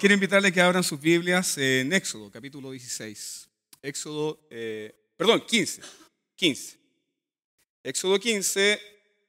quiero 0.00 0.14
invitarle 0.14 0.50
que 0.50 0.62
abran 0.62 0.82
sus 0.82 0.98
Biblias 0.98 1.58
en 1.58 1.92
Éxodo, 1.92 2.30
capítulo 2.30 2.70
16. 2.70 3.48
Éxodo, 3.82 4.40
eh, 4.48 4.94
perdón, 5.14 5.44
15. 5.46 5.82
15. 6.36 6.78
Éxodo 7.84 8.18
15, 8.18 8.80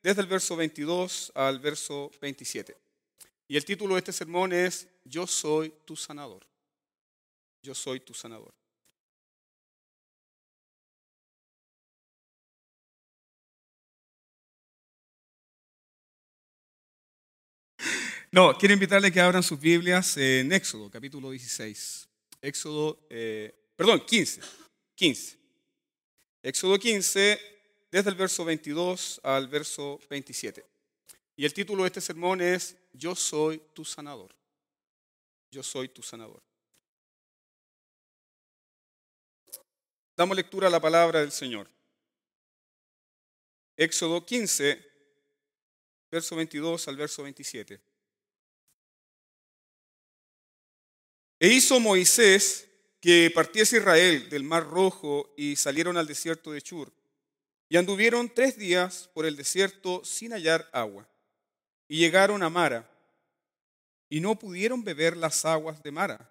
desde 0.01 0.21
el 0.21 0.27
verso 0.27 0.55
22 0.55 1.33
al 1.35 1.59
verso 1.59 2.09
27. 2.21 2.77
Y 3.49 3.57
el 3.57 3.65
título 3.65 3.95
de 3.95 3.99
este 3.99 4.13
sermón 4.13 4.53
es 4.53 4.87
Yo 5.03 5.27
soy 5.27 5.73
tu 5.83 5.97
sanador. 5.97 6.47
Yo 7.61 7.75
soy 7.75 7.99
tu 7.99 8.13
sanador. 8.13 8.53
No, 18.33 18.57
quiero 18.57 18.73
invitarle 18.73 19.11
que 19.11 19.19
abran 19.19 19.43
sus 19.43 19.59
Biblias 19.59 20.15
en 20.15 20.53
Éxodo, 20.53 20.89
capítulo 20.89 21.31
16. 21.31 22.07
Éxodo, 22.41 23.05
eh, 23.09 23.53
perdón, 23.75 24.05
15. 24.05 24.39
15. 24.95 25.37
Éxodo 26.41 26.79
15, 26.79 27.39
desde 27.91 28.09
el 28.09 28.15
verso 28.15 28.45
22 28.45 29.19
al 29.21 29.49
verso 29.49 29.99
27. 30.09 30.65
Y 31.35 31.43
el 31.43 31.53
título 31.53 31.83
de 31.83 31.87
este 31.87 31.99
sermón 31.99 32.39
es 32.39 32.77
Yo 32.93 33.15
soy 33.15 33.61
tu 33.73 33.83
sanador. 33.83 34.33
Yo 35.51 35.61
soy 35.61 35.89
tu 35.89 36.01
sanador. 36.01 36.41
Damos 40.15 40.37
lectura 40.37 40.67
a 40.67 40.71
la 40.71 40.79
palabra 40.79 41.19
del 41.19 41.33
Señor. 41.33 41.67
Éxodo 43.75 44.25
15, 44.25 44.89
verso 46.09 46.37
22 46.37 46.87
al 46.87 46.95
verso 46.95 47.23
27. 47.23 47.90
E 51.41 51.47
hizo 51.47 51.79
Moisés 51.79 52.67
que 52.99 53.31
partiese 53.33 53.77
Israel 53.77 54.29
del 54.29 54.43
mar 54.43 54.63
rojo 54.63 55.33
y 55.35 55.55
salieron 55.55 55.97
al 55.97 56.05
desierto 56.05 56.51
de 56.51 56.61
Chur. 56.61 56.93
Y 57.67 57.77
anduvieron 57.77 58.29
tres 58.29 58.59
días 58.59 59.09
por 59.15 59.25
el 59.25 59.35
desierto 59.35 60.05
sin 60.05 60.33
hallar 60.33 60.69
agua. 60.71 61.09
Y 61.87 61.97
llegaron 61.97 62.43
a 62.43 62.51
Mara. 62.51 62.87
Y 64.07 64.19
no 64.19 64.37
pudieron 64.37 64.83
beber 64.83 65.17
las 65.17 65.43
aguas 65.43 65.81
de 65.81 65.89
Mara, 65.89 66.29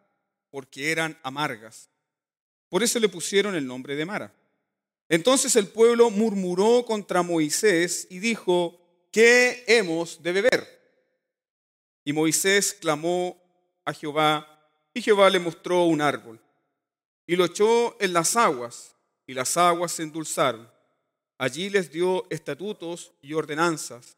porque 0.49 0.93
eran 0.93 1.19
amargas. 1.25 1.89
Por 2.69 2.85
eso 2.85 3.01
le 3.01 3.09
pusieron 3.09 3.57
el 3.57 3.67
nombre 3.67 3.97
de 3.97 4.07
Mara. 4.07 4.33
Entonces 5.09 5.57
el 5.57 5.67
pueblo 5.67 6.11
murmuró 6.11 6.85
contra 6.85 7.25
Moisés 7.25 8.07
y 8.11 8.21
dijo, 8.21 8.81
¿qué 9.11 9.65
hemos 9.67 10.23
de 10.23 10.31
beber? 10.31 10.81
Y 12.05 12.13
Moisés 12.13 12.75
clamó 12.75 13.43
a 13.85 13.93
Jehová 13.93 14.50
y 14.95 15.03
Jehová 15.03 15.31
le 15.31 15.39
mostró 15.39 15.85
un 15.85 16.01
árbol 16.01 16.41
y 17.27 17.37
lo 17.37 17.45
echó 17.45 17.97
en 18.01 18.13
las 18.13 18.37
aguas 18.37 18.97
y 19.27 19.35
las 19.35 19.57
aguas 19.57 19.93
se 19.93 20.03
endulzaron. 20.03 20.69
Allí 21.39 21.71
les 21.71 21.91
dio 21.93 22.27
estatutos 22.29 23.13
y 23.23 23.35
ordenanzas 23.35 24.17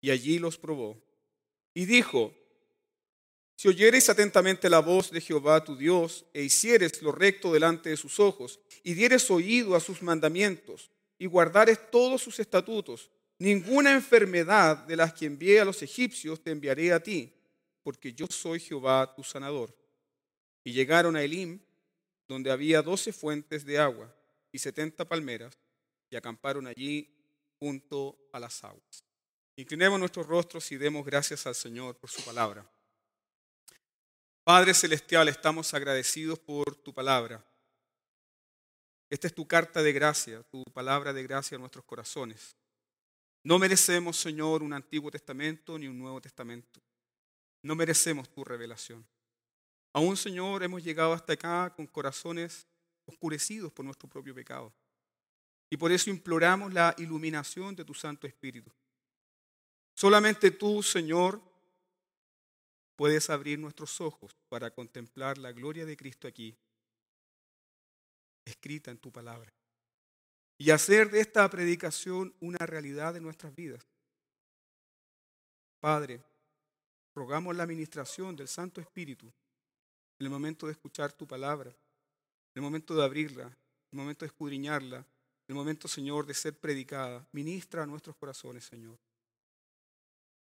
y 0.00 0.10
allí 0.10 0.38
los 0.38 0.56
probó. 0.56 0.96
Y 1.74 1.84
dijo, 1.84 2.34
si 3.56 3.68
oyereis 3.68 4.08
atentamente 4.08 4.70
la 4.70 4.78
voz 4.78 5.10
de 5.10 5.20
Jehová 5.20 5.62
tu 5.62 5.76
Dios 5.76 6.24
e 6.32 6.42
hicieres 6.42 7.02
lo 7.02 7.12
recto 7.12 7.52
delante 7.52 7.90
de 7.90 7.96
sus 7.96 8.18
ojos 8.20 8.60
y 8.82 8.94
dieres 8.94 9.30
oído 9.30 9.76
a 9.76 9.80
sus 9.80 10.00
mandamientos 10.00 10.90
y 11.18 11.26
guardares 11.26 11.90
todos 11.90 12.22
sus 12.22 12.38
estatutos, 12.38 13.10
ninguna 13.38 13.92
enfermedad 13.92 14.78
de 14.78 14.96
las 14.96 15.12
que 15.12 15.26
envié 15.26 15.60
a 15.60 15.64
los 15.64 15.82
egipcios 15.82 16.42
te 16.42 16.52
enviaré 16.52 16.92
a 16.92 17.02
ti 17.02 17.34
porque 17.88 18.12
yo 18.12 18.26
soy 18.26 18.60
Jehová 18.60 19.14
tu 19.14 19.24
sanador. 19.24 19.74
Y 20.62 20.74
llegaron 20.74 21.16
a 21.16 21.22
Elim, 21.22 21.58
donde 22.28 22.50
había 22.50 22.82
doce 22.82 23.14
fuentes 23.14 23.64
de 23.64 23.78
agua 23.78 24.14
y 24.52 24.58
setenta 24.58 25.08
palmeras, 25.08 25.58
y 26.10 26.16
acamparon 26.16 26.66
allí 26.66 27.08
junto 27.58 28.28
a 28.30 28.40
las 28.40 28.62
aguas. 28.62 29.02
Inclinemos 29.56 29.98
nuestros 29.98 30.26
rostros 30.26 30.70
y 30.70 30.76
demos 30.76 31.02
gracias 31.02 31.46
al 31.46 31.54
Señor 31.54 31.96
por 31.96 32.10
su 32.10 32.22
palabra. 32.22 32.70
Padre 34.44 34.74
Celestial, 34.74 35.26
estamos 35.28 35.72
agradecidos 35.72 36.38
por 36.38 36.76
tu 36.76 36.92
palabra. 36.92 37.42
Esta 39.08 39.28
es 39.28 39.34
tu 39.34 39.48
carta 39.48 39.82
de 39.82 39.94
gracia, 39.94 40.42
tu 40.42 40.62
palabra 40.74 41.14
de 41.14 41.22
gracia 41.22 41.56
a 41.56 41.58
nuestros 41.58 41.86
corazones. 41.86 42.54
No 43.44 43.58
merecemos, 43.58 44.18
Señor, 44.18 44.62
un 44.62 44.74
Antiguo 44.74 45.10
Testamento 45.10 45.78
ni 45.78 45.88
un 45.88 45.98
Nuevo 45.98 46.20
Testamento. 46.20 46.82
No 47.62 47.74
merecemos 47.74 48.28
tu 48.28 48.44
revelación. 48.44 49.06
Aún, 49.92 50.16
Señor, 50.16 50.62
hemos 50.62 50.82
llegado 50.82 51.12
hasta 51.12 51.32
acá 51.32 51.72
con 51.74 51.86
corazones 51.86 52.66
oscurecidos 53.06 53.72
por 53.72 53.84
nuestro 53.84 54.08
propio 54.08 54.34
pecado. 54.34 54.72
Y 55.70 55.76
por 55.76 55.92
eso 55.92 56.10
imploramos 56.10 56.72
la 56.72 56.94
iluminación 56.98 57.74
de 57.74 57.84
tu 57.84 57.94
Santo 57.94 58.26
Espíritu. 58.26 58.70
Solamente 59.94 60.50
tú, 60.50 60.82
Señor, 60.82 61.42
puedes 62.96 63.30
abrir 63.30 63.58
nuestros 63.58 64.00
ojos 64.00 64.36
para 64.48 64.70
contemplar 64.70 65.38
la 65.38 65.52
gloria 65.52 65.84
de 65.84 65.96
Cristo 65.96 66.28
aquí, 66.28 66.56
escrita 68.44 68.90
en 68.90 68.98
tu 68.98 69.12
palabra, 69.12 69.52
y 70.56 70.70
hacer 70.70 71.10
de 71.10 71.20
esta 71.20 71.48
predicación 71.50 72.34
una 72.40 72.58
realidad 72.58 73.16
en 73.16 73.22
nuestras 73.22 73.54
vidas. 73.54 73.86
Padre, 75.80 76.20
Rogamos 77.18 77.56
la 77.56 77.64
administración 77.64 78.36
del 78.36 78.46
Santo 78.46 78.80
Espíritu 78.80 79.26
en 79.26 80.26
el 80.26 80.30
momento 80.30 80.66
de 80.66 80.72
escuchar 80.72 81.12
tu 81.12 81.26
palabra, 81.26 81.68
en 81.68 82.54
el 82.54 82.62
momento 82.62 82.94
de 82.94 83.02
abrirla, 83.02 83.42
en 83.42 83.90
el 83.90 83.98
momento 83.98 84.24
de 84.24 84.28
escudriñarla, 84.28 84.98
en 84.98 85.04
el 85.48 85.56
momento, 85.56 85.88
Señor, 85.88 86.26
de 86.26 86.34
ser 86.34 86.56
predicada. 86.56 87.26
Ministra 87.32 87.82
a 87.82 87.86
nuestros 87.86 88.14
corazones, 88.14 88.66
Señor. 88.66 88.96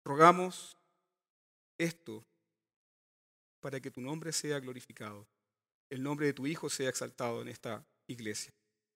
Rogamos 0.04 0.76
esto 1.78 2.24
para 3.60 3.78
que 3.78 3.92
tu 3.92 4.00
nombre 4.00 4.32
sea 4.32 4.58
glorificado, 4.58 5.28
el 5.90 6.02
nombre 6.02 6.26
de 6.26 6.32
tu 6.32 6.44
Hijo 6.48 6.68
sea 6.68 6.88
exaltado 6.88 7.40
en 7.40 7.46
esta 7.46 7.86
iglesia. 8.08 8.52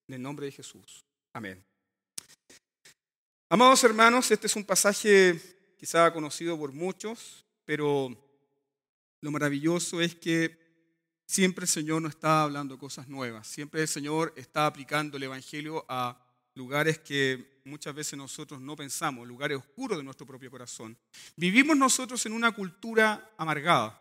En 0.09 0.17
el 0.17 0.23
nombre 0.23 0.47
de 0.47 0.53
Jesús. 0.53 1.05
Amén. 1.33 1.65
Amados 3.49 3.85
hermanos, 3.85 4.33
este 4.33 4.49
es 4.49 4.57
un 4.57 4.65
pasaje 4.65 5.41
quizá 5.79 6.13
conocido 6.13 6.59
por 6.59 6.73
muchos, 6.73 7.45
pero 7.65 8.17
lo 9.21 9.31
maravilloso 9.31 10.01
es 10.01 10.15
que 10.15 10.59
siempre 11.27 11.65
el 11.65 11.69
Señor 11.69 12.03
no 12.03 12.09
está 12.09 12.43
hablando 12.43 12.79
cosas 12.79 13.09
nuevas, 13.09 13.47
siempre 13.47 13.81
el 13.83 13.89
Señor 13.89 14.33
está 14.37 14.67
aplicando 14.67 15.17
el 15.17 15.23
Evangelio 15.23 15.85
a 15.89 16.19
lugares 16.55 16.99
que 16.99 17.61
muchas 17.65 17.95
veces 17.95 18.19
nosotros 18.19 18.61
no 18.61 18.77
pensamos, 18.77 19.27
lugares 19.27 19.59
oscuros 19.59 19.97
de 19.97 20.05
nuestro 20.05 20.27
propio 20.27 20.51
corazón. 20.51 20.99
Vivimos 21.37 21.77
nosotros 21.77 22.27
en 22.27 22.33
una 22.33 22.53
cultura 22.53 23.33
amargada. 23.39 23.99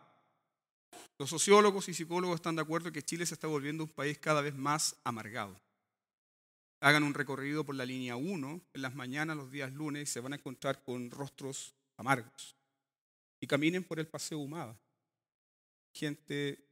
Los 1.18 1.30
sociólogos 1.30 1.88
y 1.88 1.94
psicólogos 1.94 2.36
están 2.36 2.56
de 2.56 2.62
acuerdo 2.62 2.90
que 2.90 3.02
Chile 3.02 3.24
se 3.24 3.34
está 3.34 3.46
volviendo 3.46 3.84
un 3.84 3.90
país 3.90 4.18
cada 4.18 4.40
vez 4.40 4.54
más 4.54 4.96
amargado. 5.04 5.58
Hagan 6.80 7.04
un 7.04 7.14
recorrido 7.14 7.64
por 7.64 7.76
la 7.76 7.86
línea 7.86 8.16
1 8.16 8.60
en 8.74 8.82
las 8.82 8.94
mañanas, 8.96 9.36
los 9.36 9.52
días 9.52 9.72
lunes, 9.72 10.02
y 10.02 10.12
se 10.12 10.20
van 10.20 10.32
a 10.32 10.36
encontrar 10.36 10.82
con 10.82 11.12
rostros 11.12 11.76
amargos 11.96 12.56
y 13.42 13.46
caminen 13.48 13.82
por 13.82 13.98
el 13.98 14.06
paseo 14.06 14.38
Humada. 14.38 14.78
Gente 15.92 16.64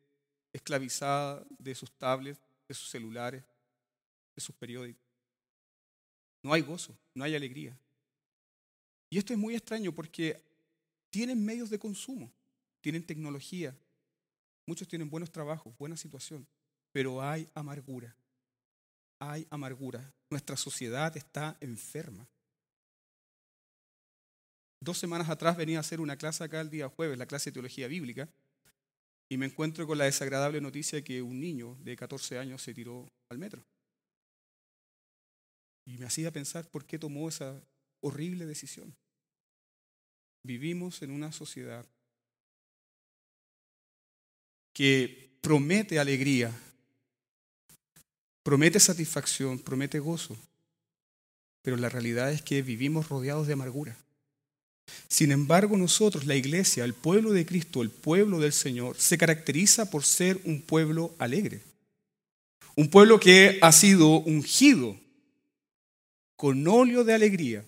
esclavizada 0.52 1.44
de 1.58 1.74
sus 1.74 1.90
tablets, 1.90 2.40
de 2.68 2.74
sus 2.74 2.88
celulares, 2.88 3.42
de 4.36 4.40
sus 4.40 4.54
periódicos. 4.54 5.02
No 6.44 6.52
hay 6.52 6.62
gozo, 6.62 6.96
no 7.12 7.24
hay 7.24 7.34
alegría. 7.34 7.76
Y 9.10 9.18
esto 9.18 9.32
es 9.32 9.38
muy 9.38 9.56
extraño 9.56 9.92
porque 9.92 10.40
tienen 11.10 11.44
medios 11.44 11.70
de 11.70 11.78
consumo, 11.80 12.32
tienen 12.80 13.04
tecnología, 13.04 13.76
muchos 14.64 14.86
tienen 14.86 15.10
buenos 15.10 15.32
trabajos, 15.32 15.76
buena 15.76 15.96
situación, 15.96 16.46
pero 16.92 17.20
hay 17.20 17.48
amargura. 17.52 18.14
Hay 19.18 19.44
amargura. 19.50 20.14
Nuestra 20.30 20.56
sociedad 20.56 21.14
está 21.16 21.56
enferma. 21.60 22.28
Dos 24.90 24.98
semanas 24.98 25.28
atrás 25.28 25.56
venía 25.56 25.76
a 25.76 25.82
hacer 25.82 26.00
una 26.00 26.16
clase 26.16 26.42
acá 26.42 26.60
el 26.60 26.68
día 26.68 26.88
jueves, 26.88 27.16
la 27.16 27.26
clase 27.26 27.50
de 27.50 27.54
teología 27.54 27.86
bíblica, 27.86 28.28
y 29.28 29.36
me 29.36 29.46
encuentro 29.46 29.86
con 29.86 29.96
la 29.96 30.06
desagradable 30.06 30.60
noticia 30.60 31.04
que 31.04 31.22
un 31.22 31.38
niño 31.38 31.76
de 31.84 31.94
14 31.94 32.38
años 32.38 32.60
se 32.60 32.74
tiró 32.74 33.08
al 33.28 33.38
metro. 33.38 33.64
Y 35.86 35.96
me 35.96 36.06
hacía 36.06 36.32
pensar 36.32 36.68
por 36.68 36.86
qué 36.86 36.98
tomó 36.98 37.28
esa 37.28 37.62
horrible 38.00 38.46
decisión. 38.46 38.92
Vivimos 40.42 41.02
en 41.02 41.12
una 41.12 41.30
sociedad 41.30 41.86
que 44.72 45.38
promete 45.40 46.00
alegría, 46.00 46.50
promete 48.42 48.80
satisfacción, 48.80 49.60
promete 49.60 50.00
gozo, 50.00 50.36
pero 51.62 51.76
la 51.76 51.88
realidad 51.88 52.32
es 52.32 52.42
que 52.42 52.60
vivimos 52.62 53.08
rodeados 53.08 53.46
de 53.46 53.52
amargura. 53.52 53.96
Sin 55.08 55.32
embargo, 55.32 55.76
nosotros, 55.76 56.26
la 56.26 56.36
iglesia, 56.36 56.84
el 56.84 56.94
pueblo 56.94 57.32
de 57.32 57.44
Cristo, 57.46 57.82
el 57.82 57.90
pueblo 57.90 58.38
del 58.38 58.52
Señor, 58.52 58.96
se 58.98 59.18
caracteriza 59.18 59.90
por 59.90 60.04
ser 60.04 60.40
un 60.44 60.62
pueblo 60.62 61.14
alegre. 61.18 61.62
Un 62.76 62.88
pueblo 62.88 63.18
que 63.18 63.58
ha 63.60 63.72
sido 63.72 64.20
ungido 64.20 64.96
con 66.36 66.66
óleo 66.66 67.04
de 67.04 67.14
alegría. 67.14 67.64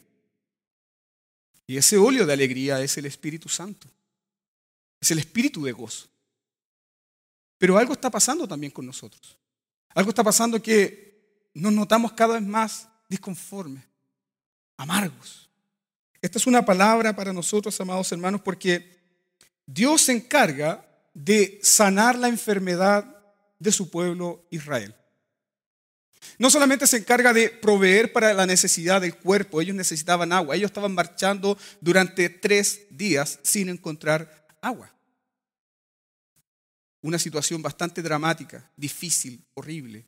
Y 1.67 1.77
ese 1.77 1.97
óleo 1.97 2.27
de 2.27 2.33
alegría 2.33 2.81
es 2.81 2.97
el 2.97 3.07
Espíritu 3.07 3.49
Santo. 3.49 3.89
Es 5.01 5.11
el 5.11 5.19
espíritu 5.19 5.65
de 5.65 5.73
gozo. 5.73 6.07
Pero 7.59 7.77
algo 7.77 7.93
está 7.93 8.09
pasando 8.09 8.47
también 8.47 8.73
con 8.73 8.87
nosotros. 8.87 9.37
Algo 9.95 10.11
está 10.11 10.23
pasando 10.23 10.63
que 10.63 11.51
nos 11.55 11.73
notamos 11.73 12.13
cada 12.13 12.35
vez 12.35 12.43
más 12.43 12.89
disconformes, 13.09 13.85
amargos. 14.77 15.51
Esta 16.23 16.39
es 16.39 16.47
una 16.47 16.65
palabra 16.65 17.17
para 17.17 17.33
nosotros, 17.33 17.79
amados 17.81 18.13
hermanos, 18.13 18.41
porque 18.41 18.97
Dios 19.67 20.03
se 20.03 20.13
encarga 20.13 20.87
de 21.13 21.59
sanar 21.63 22.17
la 22.17 22.29
enfermedad 22.29 23.05
de 23.59 23.73
su 23.73 23.91
pueblo 23.91 24.47
Israel. 24.51 24.95
No 26.39 26.49
solamente 26.49 26.87
se 26.87 26.99
encarga 26.99 27.33
de 27.33 27.51
proveer 27.51 28.13
para 28.13 28.33
la 28.35 28.47
necesidad 28.47 29.01
del 29.01 29.17
cuerpo, 29.17 29.61
ellos 29.61 29.75
necesitaban 29.75 30.33
agua, 30.33 30.55
ellos 30.55 30.71
estaban 30.71 30.95
marchando 30.95 31.59
durante 31.81 32.29
tres 32.29 32.83
días 32.91 33.41
sin 33.43 33.69
encontrar 33.69 34.47
agua. 34.61 34.95
Una 37.01 37.19
situación 37.19 37.63
bastante 37.63 38.01
dramática, 38.01 38.71
difícil, 38.77 39.45
horrible. 39.55 40.07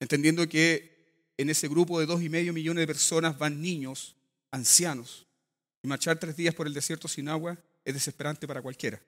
Entendiendo 0.00 0.48
que 0.48 1.32
en 1.36 1.50
ese 1.50 1.68
grupo 1.68 2.00
de 2.00 2.06
dos 2.06 2.20
y 2.20 2.28
medio 2.28 2.52
millones 2.52 2.82
de 2.82 2.86
personas 2.88 3.38
van 3.38 3.62
niños, 3.62 4.16
ancianos. 4.54 5.26
Y 5.82 5.88
marchar 5.88 6.18
tres 6.18 6.36
días 6.36 6.54
por 6.54 6.66
el 6.66 6.72
desierto 6.72 7.08
sin 7.08 7.28
agua 7.28 7.58
es 7.84 7.92
desesperante 7.92 8.46
para 8.46 8.62
cualquiera. 8.62 9.00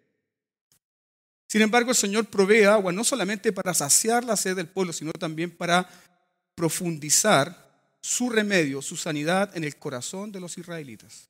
Sin 1.48 1.62
embargo, 1.62 1.90
el 1.90 1.96
Señor 1.96 2.26
provee 2.26 2.64
agua 2.64 2.92
no 2.92 3.04
solamente 3.04 3.52
para 3.52 3.72
saciar 3.72 4.24
la 4.24 4.36
sed 4.36 4.56
del 4.56 4.68
pueblo, 4.68 4.92
sino 4.92 5.12
también 5.12 5.50
para 5.50 5.88
profundizar 6.54 7.64
su 8.02 8.28
remedio, 8.28 8.82
su 8.82 8.96
sanidad 8.96 9.56
en 9.56 9.64
el 9.64 9.76
corazón 9.76 10.32
de 10.32 10.40
los 10.40 10.58
israelitas. 10.58 11.28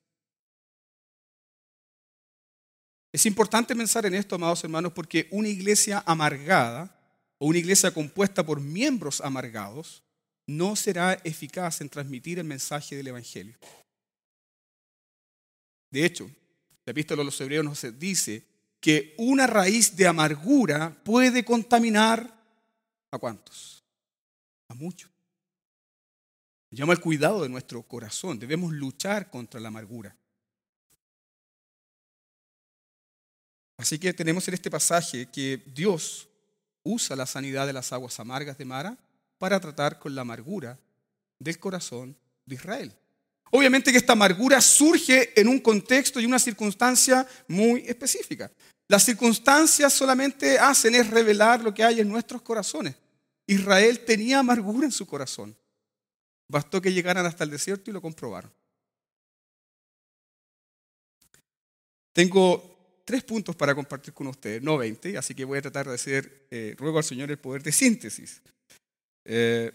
Es 3.13 3.25
importante 3.25 3.75
pensar 3.75 4.05
en 4.05 4.15
esto, 4.15 4.35
amados 4.35 4.63
hermanos, 4.63 4.91
porque 4.93 5.27
una 5.31 5.47
iglesia 5.47 6.03
amargada 6.05 6.93
o 7.37 7.47
una 7.47 7.59
iglesia 7.59 7.91
compuesta 7.91 8.45
por 8.45 8.59
miembros 8.59 9.21
amargados 9.21 10.03
no 10.45 10.75
será 10.75 11.13
eficaz 11.23 11.81
en 11.81 11.89
transmitir 11.89 12.39
el 12.39 12.45
mensaje 12.45 12.95
del 12.95 13.07
Evangelio. 13.07 13.55
De 15.89 16.05
hecho, 16.05 16.29
la 16.85 16.91
epístola 16.91 17.21
de 17.21 17.25
los 17.25 17.39
hebreos 17.41 17.65
nos 17.65 17.99
dice 17.99 18.45
que 18.79 19.15
una 19.17 19.47
raíz 19.47 19.95
de 19.95 20.07
amargura 20.07 20.95
puede 21.03 21.43
contaminar 21.43 22.33
a 23.11 23.17
cuántos? 23.17 23.83
A 24.67 24.73
muchos. 24.73 25.09
Llama 26.69 26.93
al 26.93 26.99
cuidado 26.99 27.43
de 27.43 27.49
nuestro 27.49 27.81
corazón. 27.83 28.37
Debemos 28.37 28.73
luchar 28.73 29.29
contra 29.29 29.59
la 29.59 29.69
amargura. 29.69 30.15
Así 33.77 33.99
que 33.99 34.13
tenemos 34.13 34.47
en 34.47 34.55
este 34.55 34.71
pasaje 34.71 35.27
que 35.31 35.63
Dios 35.67 36.27
usa 36.83 37.15
la 37.15 37.25
sanidad 37.25 37.67
de 37.67 37.73
las 37.73 37.93
aguas 37.93 38.19
amargas 38.19 38.57
de 38.57 38.65
Mara 38.65 38.97
para 39.37 39.59
tratar 39.59 39.99
con 39.99 40.15
la 40.15 40.21
amargura 40.21 40.79
del 41.39 41.59
corazón 41.59 42.17
de 42.45 42.55
Israel. 42.55 42.93
Obviamente 43.51 43.91
que 43.91 43.97
esta 43.97 44.13
amargura 44.13 44.59
surge 44.61 45.39
en 45.39 45.47
un 45.47 45.59
contexto 45.59 46.19
y 46.19 46.25
una 46.25 46.39
circunstancia 46.39 47.27
muy 47.47 47.81
específica. 47.87 48.51
Las 48.87 49.03
circunstancias 49.03 49.93
solamente 49.93 50.57
hacen 50.57 50.95
es 50.95 51.09
revelar 51.09 51.61
lo 51.61 51.73
que 51.73 51.83
hay 51.83 51.99
en 51.99 52.09
nuestros 52.09 52.41
corazones. 52.41 52.95
Israel 53.45 53.99
tenía 54.05 54.39
amargura 54.39 54.85
en 54.85 54.91
su 54.91 55.05
corazón. 55.05 55.55
Bastó 56.49 56.81
que 56.81 56.93
llegaran 56.93 57.25
hasta 57.25 57.43
el 57.43 57.49
desierto 57.49 57.89
y 57.89 57.93
lo 57.93 58.01
comprobaron. 58.01 58.51
Tengo 62.13 63.01
tres 63.05 63.23
puntos 63.23 63.55
para 63.55 63.75
compartir 63.75 64.13
con 64.13 64.27
ustedes, 64.27 64.61
no 64.61 64.77
20, 64.77 65.17
así 65.17 65.33
que 65.35 65.45
voy 65.45 65.59
a 65.59 65.61
tratar 65.61 65.87
de 65.87 65.95
hacer, 65.95 66.47
eh, 66.49 66.75
ruego 66.77 66.97
al 66.97 67.03
Señor 67.03 67.29
el 67.29 67.39
poder 67.39 67.63
de 67.63 67.71
síntesis. 67.71 68.41
Eh, 69.23 69.71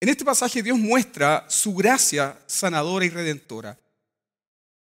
en 0.00 0.08
este 0.08 0.24
pasaje 0.24 0.62
Dios 0.62 0.78
muestra 0.78 1.46
su 1.48 1.74
gracia 1.74 2.38
sanadora 2.46 3.04
y 3.04 3.10
redentora. 3.10 3.78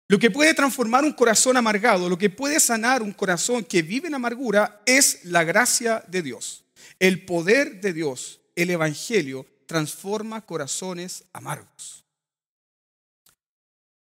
Lo 0.08 0.18
que 0.18 0.32
puede 0.32 0.54
transformar 0.56 1.04
un 1.04 1.14
corazón 1.14 1.56
amargado, 1.56 2.10
lo 2.10 2.18
que 2.18 2.32
puede 2.32 2.60
sanar 2.60 3.04
un 3.04 3.14
corazón 3.14 3.64
que 3.64 3.84
vive 3.84 4.08
en 4.08 4.16
amargura 4.16 4.82
es 4.86 5.24
la 5.26 5.44
gracia 5.44 6.04
de 6.08 6.24
Dios. 6.24 6.64
El 6.98 7.26
poder 7.26 7.80
de 7.80 7.94
Dios, 7.94 8.40
el 8.56 8.72
Evangelio, 8.72 9.46
transforma 9.68 10.46
corazones 10.46 11.24
amargos. 11.32 12.04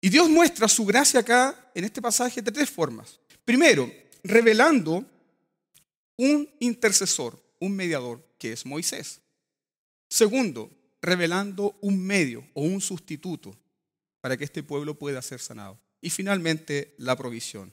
Y 0.02 0.10
Dios 0.10 0.28
muestra 0.28 0.68
su 0.68 0.84
gracia 0.84 1.20
acá, 1.20 1.70
en 1.74 1.84
este 1.84 2.02
pasaje, 2.02 2.42
de 2.42 2.52
tres 2.52 2.68
formas. 2.68 3.18
Primero, 3.42 3.90
revelando 4.22 5.02
un 6.18 6.46
intercesor, 6.60 7.42
un 7.60 7.74
mediador, 7.74 8.22
que 8.36 8.52
es 8.52 8.66
Moisés. 8.66 9.22
Segundo, 10.10 10.70
revelando 11.04 11.76
un 11.80 12.04
medio 12.04 12.44
o 12.54 12.62
un 12.62 12.80
sustituto 12.80 13.56
para 14.20 14.36
que 14.36 14.44
este 14.44 14.62
pueblo 14.62 14.98
pueda 14.98 15.20
ser 15.22 15.40
sanado. 15.40 15.78
Y 16.00 16.10
finalmente, 16.10 16.94
la 16.98 17.16
provisión. 17.16 17.72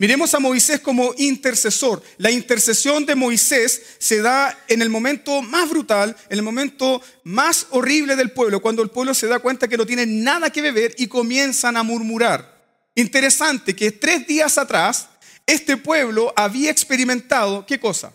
Miremos 0.00 0.32
a 0.32 0.40
Moisés 0.40 0.80
como 0.80 1.12
intercesor. 1.18 2.02
La 2.16 2.30
intercesión 2.30 3.04
de 3.04 3.14
Moisés 3.14 3.82
se 3.98 4.22
da 4.22 4.58
en 4.66 4.80
el 4.80 4.88
momento 4.88 5.42
más 5.42 5.68
brutal, 5.68 6.16
en 6.30 6.38
el 6.38 6.42
momento 6.42 7.02
más 7.24 7.66
horrible 7.68 8.16
del 8.16 8.30
pueblo, 8.30 8.62
cuando 8.62 8.82
el 8.82 8.88
pueblo 8.88 9.12
se 9.12 9.26
da 9.26 9.40
cuenta 9.40 9.68
que 9.68 9.76
no 9.76 9.84
tiene 9.84 10.06
nada 10.06 10.48
que 10.48 10.62
beber 10.62 10.94
y 10.96 11.06
comienzan 11.06 11.76
a 11.76 11.82
murmurar. 11.82 12.60
Interesante 12.94 13.76
que 13.76 13.92
tres 13.92 14.26
días 14.26 14.56
atrás 14.56 15.10
este 15.44 15.76
pueblo 15.76 16.32
había 16.34 16.70
experimentado, 16.70 17.66
¿qué 17.66 17.78
cosa? 17.78 18.14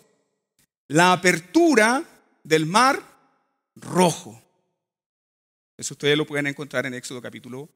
La 0.87 1.13
apertura 1.13 2.03
del 2.43 2.65
mar 2.65 3.14
rojo. 3.75 4.41
Eso 5.77 5.93
ustedes 5.93 6.17
lo 6.17 6.25
pueden 6.25 6.47
encontrar 6.47 6.85
en 6.85 6.93
Éxodo 6.93 7.21
capítulo 7.21 7.69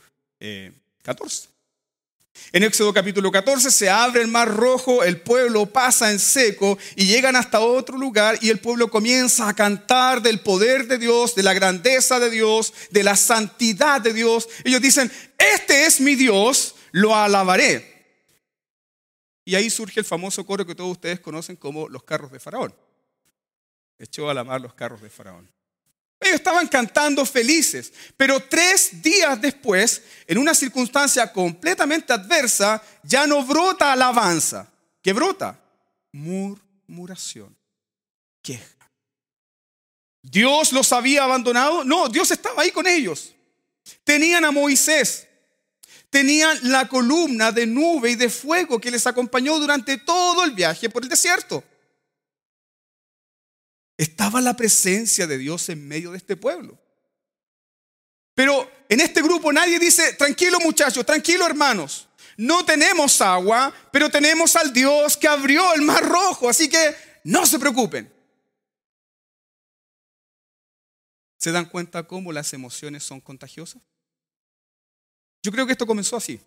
14. 1.03 1.47
Eh, 1.47 1.59
en 2.51 2.63
Éxodo 2.63 2.93
capítulo 2.93 3.31
14 3.31 3.69
se 3.69 3.89
abre 3.89 4.21
el 4.21 4.27
mar 4.27 4.49
rojo, 4.49 5.03
el 5.03 5.19
pueblo 5.19 5.65
pasa 5.65 6.11
en 6.11 6.19
seco 6.19 6.77
y 6.95 7.05
llegan 7.05 7.35
hasta 7.35 7.59
otro 7.59 7.97
lugar 7.97 8.39
y 8.41 8.49
el 8.49 8.59
pueblo 8.59 8.89
comienza 8.89 9.49
a 9.49 9.53
cantar 9.53 10.21
del 10.21 10.39
poder 10.39 10.87
de 10.87 10.97
Dios, 10.97 11.35
de 11.35 11.43
la 11.43 11.53
grandeza 11.53 12.19
de 12.19 12.29
Dios, 12.29 12.73
de 12.91 13.03
la 13.03 13.15
santidad 13.15 13.99
de 13.99 14.13
Dios. 14.13 14.47
Ellos 14.63 14.81
dicen, 14.81 15.11
este 15.37 15.85
es 15.85 15.99
mi 15.99 16.15
Dios, 16.15 16.75
lo 16.91 17.15
alabaré. 17.15 17.99
Y 19.43 19.55
ahí 19.55 19.69
surge 19.69 19.99
el 19.99 20.05
famoso 20.05 20.45
coro 20.45 20.65
que 20.65 20.75
todos 20.75 20.91
ustedes 20.91 21.19
conocen 21.19 21.55
como 21.55 21.89
los 21.89 22.03
carros 22.03 22.31
de 22.31 22.39
Faraón. 22.39 22.73
Echó 23.97 24.29
a 24.29 24.33
la 24.33 24.43
mar 24.43 24.61
los 24.61 24.73
carros 24.73 25.01
de 25.01 25.09
Faraón. 25.09 25.49
Ellos 26.29 26.41
estaban 26.41 26.67
cantando 26.67 27.25
felices, 27.25 27.91
pero 28.15 28.39
tres 28.39 29.01
días 29.01 29.41
después, 29.41 30.03
en 30.27 30.37
una 30.37 30.53
circunstancia 30.53 31.31
completamente 31.33 32.13
adversa, 32.13 32.81
ya 33.03 33.25
no 33.25 33.43
brota 33.43 33.91
alabanza. 33.91 34.71
¿Qué 35.01 35.11
brota? 35.11 35.59
Murmuración, 36.11 37.55
queja. 38.43 38.63
¿Dios 40.21 40.71
los 40.71 40.93
había 40.93 41.23
abandonado? 41.23 41.83
No, 41.83 42.07
Dios 42.09 42.29
estaba 42.29 42.61
ahí 42.61 42.71
con 42.71 42.85
ellos. 42.85 43.33
Tenían 44.03 44.45
a 44.45 44.51
Moisés, 44.51 45.27
tenían 46.11 46.59
la 46.63 46.87
columna 46.87 47.51
de 47.51 47.65
nube 47.65 48.11
y 48.11 48.15
de 48.15 48.29
fuego 48.29 48.79
que 48.79 48.91
les 48.91 49.07
acompañó 49.07 49.57
durante 49.57 49.97
todo 49.97 50.43
el 50.43 50.51
viaje 50.51 50.91
por 50.91 51.01
el 51.01 51.09
desierto. 51.09 51.63
Estaba 53.99 54.39
la 54.39 54.55
presencia 54.55 55.27
de 55.27 55.37
Dios 55.37 55.67
en 55.67 55.85
medio 55.85 56.11
de 56.11 56.17
este 56.17 56.37
pueblo. 56.37 56.79
Pero 58.33 58.71
en 58.87 59.01
este 59.01 59.21
grupo 59.21 59.51
nadie 59.51 59.77
dice, 59.77 60.13
tranquilo 60.13 60.57
muchachos, 60.61 61.05
tranquilo 61.05 61.45
hermanos, 61.45 62.07
no 62.37 62.63
tenemos 62.63 63.19
agua, 63.19 63.73
pero 63.91 64.09
tenemos 64.09 64.55
al 64.55 64.71
Dios 64.71 65.17
que 65.17 65.27
abrió 65.27 65.73
el 65.73 65.81
mar 65.81 66.01
rojo, 66.07 66.47
así 66.47 66.69
que 66.69 66.95
no 67.25 67.45
se 67.45 67.59
preocupen. 67.59 68.09
¿Se 71.37 71.51
dan 71.51 71.65
cuenta 71.65 72.07
cómo 72.07 72.31
las 72.31 72.53
emociones 72.53 73.03
son 73.03 73.19
contagiosas? 73.19 73.81
Yo 75.43 75.51
creo 75.51 75.65
que 75.65 75.73
esto 75.73 75.85
comenzó 75.85 76.15
así. 76.15 76.39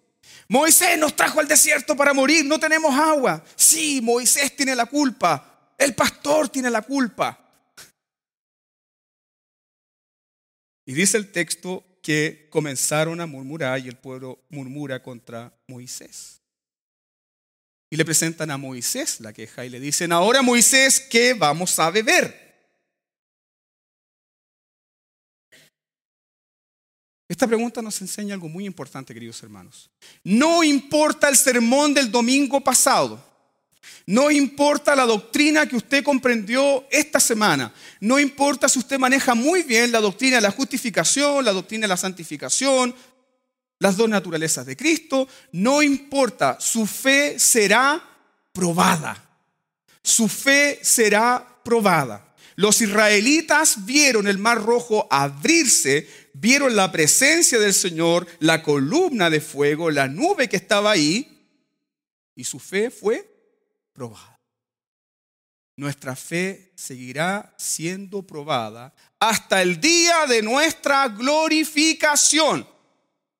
Moisés 0.48 0.98
nos 0.98 1.14
trajo 1.14 1.38
al 1.38 1.48
desierto 1.48 1.94
para 1.94 2.14
morir, 2.14 2.46
no 2.46 2.58
tenemos 2.58 2.94
agua. 2.94 3.44
Sí, 3.56 4.00
Moisés 4.00 4.56
tiene 4.56 4.74
la 4.74 4.86
culpa, 4.86 5.74
el 5.76 5.94
pastor 5.94 6.48
tiene 6.48 6.70
la 6.70 6.80
culpa. 6.80 7.40
Y 10.84 10.94
dice 10.94 11.16
el 11.16 11.30
texto 11.30 11.84
que 12.02 12.48
comenzaron 12.50 13.20
a 13.20 13.26
murmurar 13.26 13.80
y 13.80 13.88
el 13.88 13.96
pueblo 13.96 14.40
murmura 14.48 15.02
contra 15.02 15.56
Moisés. 15.68 16.40
Y 17.90 17.96
le 17.96 18.04
presentan 18.04 18.50
a 18.50 18.56
Moisés 18.56 19.20
la 19.20 19.32
queja 19.32 19.64
y 19.64 19.68
le 19.68 19.78
dicen, 19.78 20.12
ahora 20.12 20.42
Moisés, 20.42 21.00
¿qué 21.00 21.34
vamos 21.34 21.78
a 21.78 21.90
beber? 21.90 22.42
Esta 27.28 27.46
pregunta 27.46 27.80
nos 27.80 27.98
enseña 28.02 28.34
algo 28.34 28.48
muy 28.48 28.66
importante, 28.66 29.14
queridos 29.14 29.42
hermanos. 29.42 29.90
No 30.22 30.62
importa 30.62 31.28
el 31.28 31.36
sermón 31.36 31.94
del 31.94 32.10
domingo 32.10 32.60
pasado. 32.62 33.31
No 34.06 34.30
importa 34.30 34.96
la 34.96 35.04
doctrina 35.04 35.66
que 35.66 35.76
usted 35.76 36.02
comprendió 36.02 36.84
esta 36.90 37.20
semana. 37.20 37.72
No 38.00 38.18
importa 38.18 38.68
si 38.68 38.78
usted 38.78 38.98
maneja 38.98 39.34
muy 39.34 39.62
bien 39.62 39.92
la 39.92 40.00
doctrina 40.00 40.36
de 40.36 40.42
la 40.42 40.50
justificación, 40.50 41.44
la 41.44 41.52
doctrina 41.52 41.82
de 41.82 41.88
la 41.88 41.96
santificación, 41.96 42.94
las 43.78 43.96
dos 43.96 44.08
naturalezas 44.08 44.66
de 44.66 44.76
Cristo. 44.76 45.28
No 45.52 45.82
importa, 45.82 46.58
su 46.60 46.86
fe 46.86 47.38
será 47.38 48.02
probada. 48.52 49.30
Su 50.02 50.28
fe 50.28 50.80
será 50.82 51.60
probada. 51.64 52.34
Los 52.56 52.80
israelitas 52.80 53.86
vieron 53.86 54.26
el 54.28 54.38
mar 54.38 54.62
rojo 54.62 55.06
abrirse, 55.10 56.08
vieron 56.34 56.76
la 56.76 56.92
presencia 56.92 57.58
del 57.58 57.72
Señor, 57.72 58.26
la 58.40 58.62
columna 58.62 59.30
de 59.30 59.40
fuego, 59.40 59.90
la 59.90 60.06
nube 60.06 60.48
que 60.48 60.56
estaba 60.56 60.90
ahí, 60.90 61.48
y 62.34 62.44
su 62.44 62.58
fe 62.58 62.90
fue 62.90 63.31
probada. 63.92 64.38
Nuestra 65.76 66.14
fe 66.14 66.72
seguirá 66.76 67.54
siendo 67.56 68.22
probada 68.26 68.94
hasta 69.18 69.62
el 69.62 69.80
día 69.80 70.26
de 70.26 70.42
nuestra 70.42 71.08
glorificación. 71.08 72.68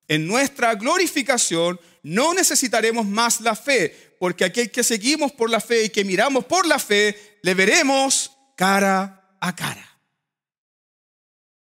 En 0.09 0.27
nuestra 0.27 0.75
glorificación 0.75 1.79
no 2.03 2.35
necesitaremos 2.35 3.07
más 3.07 3.41
la 3.41 3.55
fe, 3.55 4.17
porque 4.19 4.45
aquel 4.45 4.71
que 4.71 4.83
seguimos 4.83 5.33
por 5.33 5.51
la 5.51 5.61
fe 5.61 5.85
y 5.85 5.91
que 5.91 6.05
miramos 6.05 6.45
por 6.45 6.67
la 6.67 6.79
fe, 6.79 7.39
le 7.43 7.55
veremos 7.55 8.33
cara 8.57 9.37
a 9.41 9.55
cara. 9.55 9.89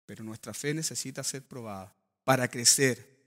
Pero 0.07 0.25
nuestra 0.25 0.55
fe 0.55 0.75
necesita 0.75 1.25
ser 1.25 1.43
probada 1.43 1.95
para 2.25 2.49
crecer, 2.49 3.19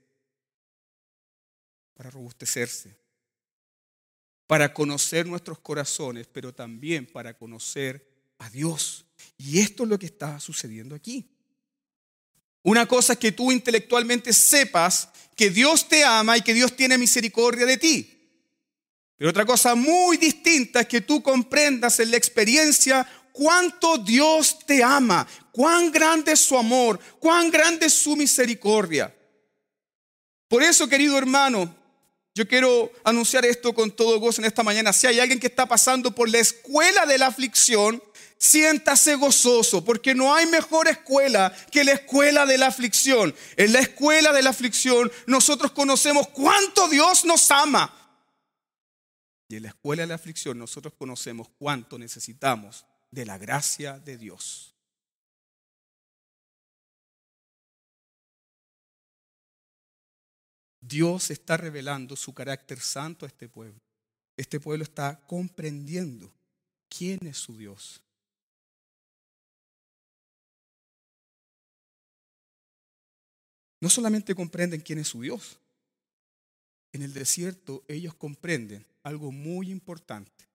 para 1.94 2.10
robustecerse, 2.10 2.96
para 4.46 4.72
conocer 4.72 5.26
nuestros 5.26 5.58
corazones, 5.58 6.26
pero 6.32 6.54
también 6.54 7.06
para 7.06 7.36
conocer 7.36 8.06
a 8.38 8.48
Dios. 8.50 9.04
Y 9.38 9.58
esto 9.58 9.84
es 9.84 9.88
lo 9.88 9.98
que 9.98 10.06
está 10.06 10.38
sucediendo 10.40 10.94
aquí. 10.94 11.28
Una 12.62 12.86
cosa 12.86 13.14
es 13.14 13.18
que 13.18 13.32
tú 13.32 13.52
intelectualmente 13.52 14.32
sepas 14.32 15.08
que 15.36 15.50
Dios 15.50 15.88
te 15.88 16.04
ama 16.04 16.36
y 16.36 16.42
que 16.42 16.54
Dios 16.54 16.74
tiene 16.74 16.98
misericordia 16.98 17.66
de 17.66 17.76
ti. 17.76 18.12
Pero 19.16 19.30
otra 19.30 19.46
cosa 19.46 19.74
muy 19.74 20.16
distinta 20.16 20.80
es 20.80 20.88
que 20.88 21.00
tú 21.00 21.22
comprendas 21.22 22.00
en 22.00 22.10
la 22.10 22.16
experiencia 22.16 23.06
cuánto 23.32 23.98
Dios 23.98 24.58
te 24.66 24.82
ama, 24.82 25.26
cuán 25.52 25.92
grande 25.92 26.32
es 26.32 26.40
su 26.40 26.56
amor, 26.56 26.98
cuán 27.18 27.50
grande 27.50 27.86
es 27.86 27.94
su 27.94 28.16
misericordia. 28.16 29.14
Por 30.48 30.62
eso, 30.62 30.88
querido 30.88 31.18
hermano, 31.18 31.75
yo 32.36 32.46
quiero 32.46 32.92
anunciar 33.02 33.46
esto 33.46 33.72
con 33.72 33.90
todo 33.90 34.20
gozo 34.20 34.42
en 34.42 34.44
esta 34.44 34.62
mañana. 34.62 34.92
Si 34.92 35.06
hay 35.06 35.18
alguien 35.18 35.40
que 35.40 35.46
está 35.46 35.66
pasando 35.66 36.14
por 36.14 36.28
la 36.28 36.38
escuela 36.38 37.06
de 37.06 37.16
la 37.16 37.28
aflicción, 37.28 38.02
siéntase 38.36 39.14
gozoso, 39.14 39.82
porque 39.82 40.14
no 40.14 40.34
hay 40.34 40.44
mejor 40.44 40.86
escuela 40.86 41.50
que 41.72 41.82
la 41.82 41.92
escuela 41.92 42.44
de 42.44 42.58
la 42.58 42.66
aflicción. 42.66 43.34
En 43.56 43.72
la 43.72 43.78
escuela 43.78 44.34
de 44.34 44.42
la 44.42 44.50
aflicción 44.50 45.10
nosotros 45.26 45.72
conocemos 45.72 46.28
cuánto 46.28 46.88
Dios 46.88 47.24
nos 47.24 47.50
ama. 47.50 47.90
Y 49.48 49.56
en 49.56 49.62
la 49.62 49.68
escuela 49.70 50.02
de 50.02 50.08
la 50.08 50.16
aflicción 50.16 50.58
nosotros 50.58 50.92
conocemos 50.98 51.48
cuánto 51.58 51.98
necesitamos 51.98 52.84
de 53.10 53.24
la 53.24 53.38
gracia 53.38 53.98
de 53.98 54.18
Dios. 54.18 54.75
Dios 60.86 61.30
está 61.30 61.56
revelando 61.56 62.16
su 62.16 62.32
carácter 62.32 62.80
santo 62.80 63.24
a 63.24 63.28
este 63.28 63.48
pueblo. 63.48 63.80
Este 64.36 64.60
pueblo 64.60 64.84
está 64.84 65.18
comprendiendo 65.26 66.32
quién 66.88 67.26
es 67.26 67.38
su 67.38 67.56
Dios. 67.56 68.02
No 73.80 73.90
solamente 73.90 74.34
comprenden 74.34 74.80
quién 74.80 74.98
es 74.98 75.08
su 75.08 75.20
Dios, 75.20 75.58
en 76.92 77.02
el 77.02 77.12
desierto 77.12 77.84
ellos 77.88 78.14
comprenden 78.14 78.86
algo 79.02 79.30
muy 79.30 79.70
importante 79.70 80.48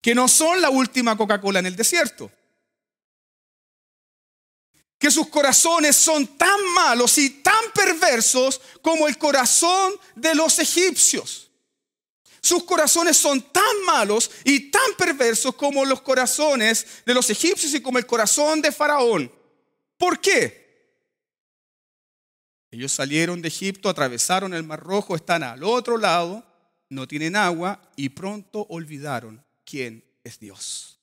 que 0.00 0.14
no 0.14 0.28
son 0.28 0.60
la 0.60 0.68
última 0.68 1.16
Coca-Cola 1.16 1.60
en 1.60 1.66
el 1.66 1.76
desierto. 1.76 2.30
Que 4.98 5.10
sus 5.10 5.28
corazones 5.28 5.96
son 5.96 6.26
tan 6.38 6.64
malos 6.74 7.18
y 7.18 7.30
tan 7.42 7.72
perversos 7.74 8.60
como 8.80 9.06
el 9.06 9.18
corazón 9.18 9.94
de 10.14 10.34
los 10.34 10.58
egipcios. 10.58 11.50
Sus 12.40 12.64
corazones 12.64 13.16
son 13.16 13.40
tan 13.40 13.84
malos 13.86 14.30
y 14.44 14.70
tan 14.70 14.94
perversos 14.98 15.54
como 15.54 15.84
los 15.84 16.02
corazones 16.02 16.86
de 17.06 17.14
los 17.14 17.30
egipcios 17.30 17.72
y 17.72 17.80
como 17.80 17.96
el 17.96 18.04
corazón 18.04 18.60
de 18.60 18.70
Faraón. 18.70 19.32
¿Por 19.96 20.20
qué? 20.20 20.62
Ellos 22.70 22.92
salieron 22.92 23.40
de 23.40 23.48
Egipto, 23.48 23.88
atravesaron 23.88 24.52
el 24.52 24.62
Mar 24.64 24.80
Rojo, 24.80 25.16
están 25.16 25.42
al 25.42 25.62
otro 25.62 25.96
lado, 25.96 26.44
no 26.90 27.08
tienen 27.08 27.36
agua 27.36 27.80
y 27.96 28.10
pronto 28.10 28.66
olvidaron 28.68 29.44
quién 29.64 30.04
es 30.22 30.38
Dios. 30.38 30.98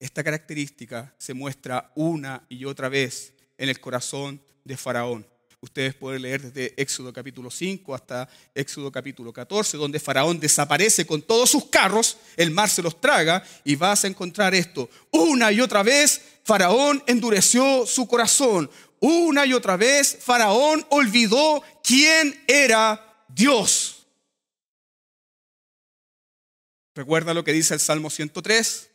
Esta 0.00 0.24
característica 0.24 1.14
se 1.18 1.34
muestra 1.34 1.92
una 1.94 2.42
y 2.48 2.64
otra 2.64 2.88
vez 2.88 3.34
en 3.58 3.68
el 3.68 3.80
corazón 3.80 4.42
de 4.64 4.78
Faraón. 4.78 5.26
Ustedes 5.60 5.94
pueden 5.94 6.22
leer 6.22 6.40
desde 6.40 6.72
Éxodo 6.80 7.12
capítulo 7.12 7.50
5 7.50 7.94
hasta 7.94 8.26
Éxodo 8.54 8.90
capítulo 8.90 9.30
14, 9.30 9.76
donde 9.76 10.00
Faraón 10.00 10.40
desaparece 10.40 11.06
con 11.06 11.20
todos 11.20 11.50
sus 11.50 11.66
carros, 11.66 12.16
el 12.38 12.50
mar 12.50 12.70
se 12.70 12.82
los 12.82 12.98
traga 12.98 13.44
y 13.62 13.76
vas 13.76 14.04
a 14.04 14.08
encontrar 14.08 14.54
esto. 14.54 14.88
Una 15.10 15.52
y 15.52 15.60
otra 15.60 15.82
vez 15.82 16.22
Faraón 16.44 17.04
endureció 17.06 17.84
su 17.84 18.08
corazón. 18.08 18.70
Una 19.00 19.44
y 19.44 19.52
otra 19.52 19.76
vez 19.76 20.16
Faraón 20.18 20.86
olvidó 20.88 21.62
quién 21.84 22.42
era 22.48 23.24
Dios. 23.28 24.06
Recuerda 26.94 27.34
lo 27.34 27.44
que 27.44 27.52
dice 27.52 27.74
el 27.74 27.80
Salmo 27.80 28.08
103. 28.08 28.89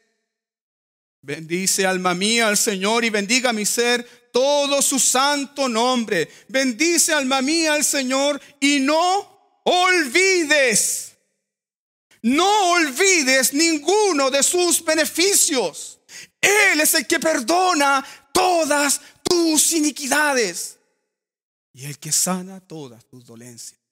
Bendice 1.26 1.88
alma 1.88 2.14
mía 2.14 2.48
al 2.48 2.56
Señor 2.56 3.04
y 3.04 3.10
bendiga 3.10 3.52
mi 3.52 3.66
ser 3.66 4.30
todo 4.32 4.80
su 4.80 5.00
santo 5.00 5.68
nombre. 5.68 6.30
Bendice 6.48 7.14
alma 7.14 7.42
mía 7.42 7.74
al 7.74 7.84
Señor 7.84 8.40
y 8.60 8.80
no 8.80 9.62
olvides. 9.64 11.18
No 12.22 12.74
olvides 12.74 13.56
ninguno 13.56 14.30
de 14.30 14.44
sus 14.44 14.86
beneficios. 14.86 16.00
Él 16.40 16.82
es 16.82 16.94
el 16.94 17.08
que 17.08 17.20
perdona 17.20 18.06
todas 18.32 19.02
tus 19.24 19.74
iniquidades 19.74 20.78
y 21.74 21.86
el 21.86 21.98
que 21.98 22.12
sana 22.12 22.60
todas 22.60 23.04
tus 23.08 23.26
dolencias. 23.26 23.85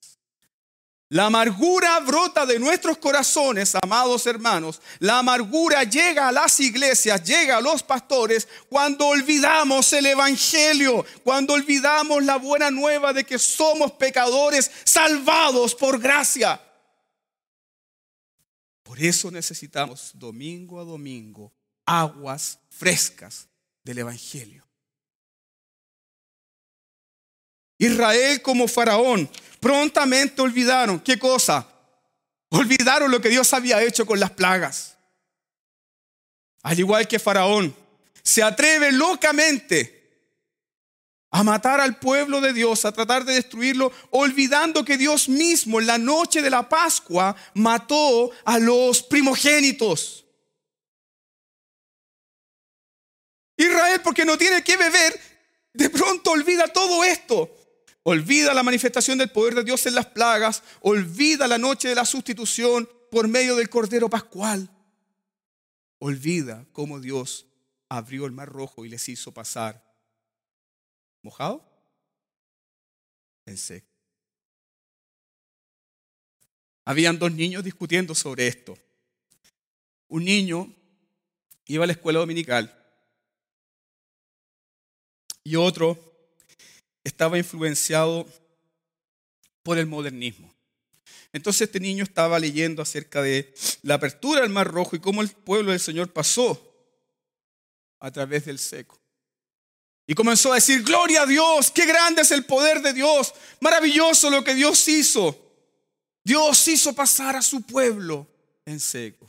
La 1.10 1.26
amargura 1.26 2.00
brota 2.00 2.46
de 2.46 2.58
nuestros 2.58 2.98
corazones, 2.98 3.74
amados 3.82 4.26
hermanos. 4.26 4.80
La 5.00 5.18
amargura 5.18 5.84
llega 5.84 6.28
a 6.28 6.32
las 6.32 6.58
iglesias, 6.60 7.22
llega 7.22 7.58
a 7.58 7.60
los 7.60 7.82
pastores 7.82 8.48
cuando 8.68 9.06
olvidamos 9.06 9.92
el 9.92 10.06
Evangelio, 10.06 11.04
cuando 11.22 11.52
olvidamos 11.54 12.24
la 12.24 12.36
buena 12.36 12.70
nueva 12.70 13.12
de 13.12 13.24
que 13.24 13.38
somos 13.38 13.92
pecadores 13.92 14.70
salvados 14.84 15.74
por 15.74 16.00
gracia. 16.00 16.60
Por 18.82 19.00
eso 19.00 19.30
necesitamos 19.30 20.10
domingo 20.14 20.80
a 20.80 20.84
domingo 20.84 21.52
aguas 21.86 22.58
frescas 22.70 23.48
del 23.82 23.98
Evangelio. 23.98 24.64
Israel 27.84 28.42
como 28.42 28.68
faraón 28.68 29.30
prontamente 29.64 30.42
olvidaron, 30.42 31.00
¿qué 31.00 31.18
cosa? 31.18 31.66
Olvidaron 32.50 33.10
lo 33.10 33.18
que 33.18 33.30
Dios 33.30 33.52
había 33.54 33.82
hecho 33.82 34.04
con 34.04 34.20
las 34.20 34.30
plagas. 34.30 34.96
Al 36.62 36.78
igual 36.78 37.08
que 37.08 37.18
Faraón, 37.18 37.74
se 38.22 38.42
atreve 38.42 38.92
locamente 38.92 40.28
a 41.30 41.42
matar 41.42 41.80
al 41.80 41.98
pueblo 41.98 42.42
de 42.42 42.52
Dios, 42.52 42.84
a 42.84 42.92
tratar 42.92 43.24
de 43.24 43.34
destruirlo, 43.34 43.90
olvidando 44.10 44.84
que 44.84 44.98
Dios 44.98 45.30
mismo 45.30 45.80
en 45.80 45.86
la 45.86 45.96
noche 45.96 46.42
de 46.42 46.50
la 46.50 46.68
Pascua 46.68 47.34
mató 47.54 48.30
a 48.44 48.58
los 48.58 49.02
primogénitos. 49.02 50.26
Israel, 53.56 54.02
porque 54.04 54.26
no 54.26 54.36
tiene 54.36 54.62
que 54.62 54.76
beber, 54.76 55.18
de 55.72 55.88
pronto 55.88 56.32
olvida 56.32 56.68
todo 56.68 57.02
esto. 57.02 57.63
Olvida 58.04 58.52
la 58.52 58.62
manifestación 58.62 59.16
del 59.16 59.30
poder 59.30 59.54
de 59.54 59.64
Dios 59.64 59.86
en 59.86 59.94
las 59.94 60.06
plagas. 60.06 60.62
Olvida 60.80 61.48
la 61.48 61.56
noche 61.56 61.88
de 61.88 61.94
la 61.94 62.04
sustitución 62.04 62.88
por 63.10 63.28
medio 63.28 63.56
del 63.56 63.70
Cordero 63.70 64.10
Pascual. 64.10 64.70
Olvida 65.98 66.66
cómo 66.72 67.00
Dios 67.00 67.46
abrió 67.88 68.26
el 68.26 68.32
mar 68.32 68.50
rojo 68.50 68.84
y 68.84 68.90
les 68.90 69.08
hizo 69.08 69.32
pasar. 69.32 69.82
¿Mojado? 71.22 71.66
En 73.46 73.56
seco. 73.56 73.88
Habían 76.84 77.18
dos 77.18 77.32
niños 77.32 77.64
discutiendo 77.64 78.14
sobre 78.14 78.46
esto. 78.46 78.76
Un 80.08 80.26
niño 80.26 80.70
iba 81.64 81.84
a 81.84 81.86
la 81.86 81.94
escuela 81.94 82.18
dominical 82.18 82.78
y 85.42 85.56
otro 85.56 86.13
estaba 87.04 87.38
influenciado 87.38 88.26
por 89.62 89.78
el 89.78 89.86
modernismo. 89.86 90.52
Entonces 91.32 91.62
este 91.62 91.80
niño 91.80 92.04
estaba 92.04 92.38
leyendo 92.38 92.82
acerca 92.82 93.20
de 93.20 93.52
la 93.82 93.94
apertura 93.94 94.40
del 94.40 94.50
Mar 94.50 94.68
Rojo 94.68 94.96
y 94.96 95.00
cómo 95.00 95.20
el 95.20 95.28
pueblo 95.30 95.72
del 95.72 95.80
Señor 95.80 96.12
pasó 96.12 96.72
a 98.00 98.10
través 98.10 98.44
del 98.44 98.58
seco. 98.58 99.00
Y 100.06 100.14
comenzó 100.14 100.52
a 100.52 100.56
decir, 100.56 100.82
gloria 100.82 101.22
a 101.22 101.26
Dios, 101.26 101.70
qué 101.70 101.86
grande 101.86 102.22
es 102.22 102.30
el 102.30 102.44
poder 102.44 102.82
de 102.82 102.92
Dios, 102.92 103.34
maravilloso 103.60 104.30
lo 104.30 104.44
que 104.44 104.54
Dios 104.54 104.86
hizo. 104.88 105.40
Dios 106.22 106.68
hizo 106.68 106.94
pasar 106.94 107.36
a 107.36 107.42
su 107.42 107.62
pueblo 107.62 108.26
en 108.64 108.80
seco. 108.80 109.28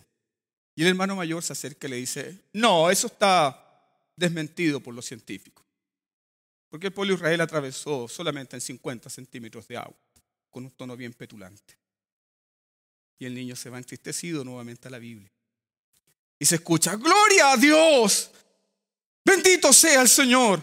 Y 0.76 0.84
el 0.84 0.90
hermano 0.90 1.16
mayor 1.16 1.42
se 1.42 1.54
acerca 1.54 1.88
y 1.88 1.92
le 1.92 1.96
dice, 1.98 2.38
no, 2.54 2.92
eso 2.92 3.08
está 3.08 3.62
desmentido 4.16 4.80
por 4.80 4.94
los 4.94 5.06
científicos. 5.06 5.65
Porque 6.76 6.88
el 6.88 6.94
pueblo 6.94 7.14
de 7.14 7.20
Israel 7.20 7.40
atravesó 7.40 8.06
solamente 8.10 8.58
en 8.58 8.60
50 8.60 9.10
centímetros 9.10 9.66
de 9.66 9.78
agua, 9.78 9.96
con 10.50 10.66
un 10.66 10.72
tono 10.72 10.98
bien 10.98 11.14
petulante. 11.14 11.78
Y 13.18 13.26
el 13.26 13.34
niño 13.34 13.56
se 13.56 13.70
va 13.70 13.78
entristecido 13.78 14.44
nuevamente 14.44 14.90
a 14.90 14.92
la 14.92 15.00
Biblia. 15.00 15.32
Y 16.38 16.46
se 16.46 16.56
escucha, 16.56 16.98
gloria 16.98 17.54
a 17.54 17.56
Dios, 17.56 18.30
bendito 19.24 19.72
sea 19.72 20.02
el 20.02 20.10
Señor. 20.10 20.62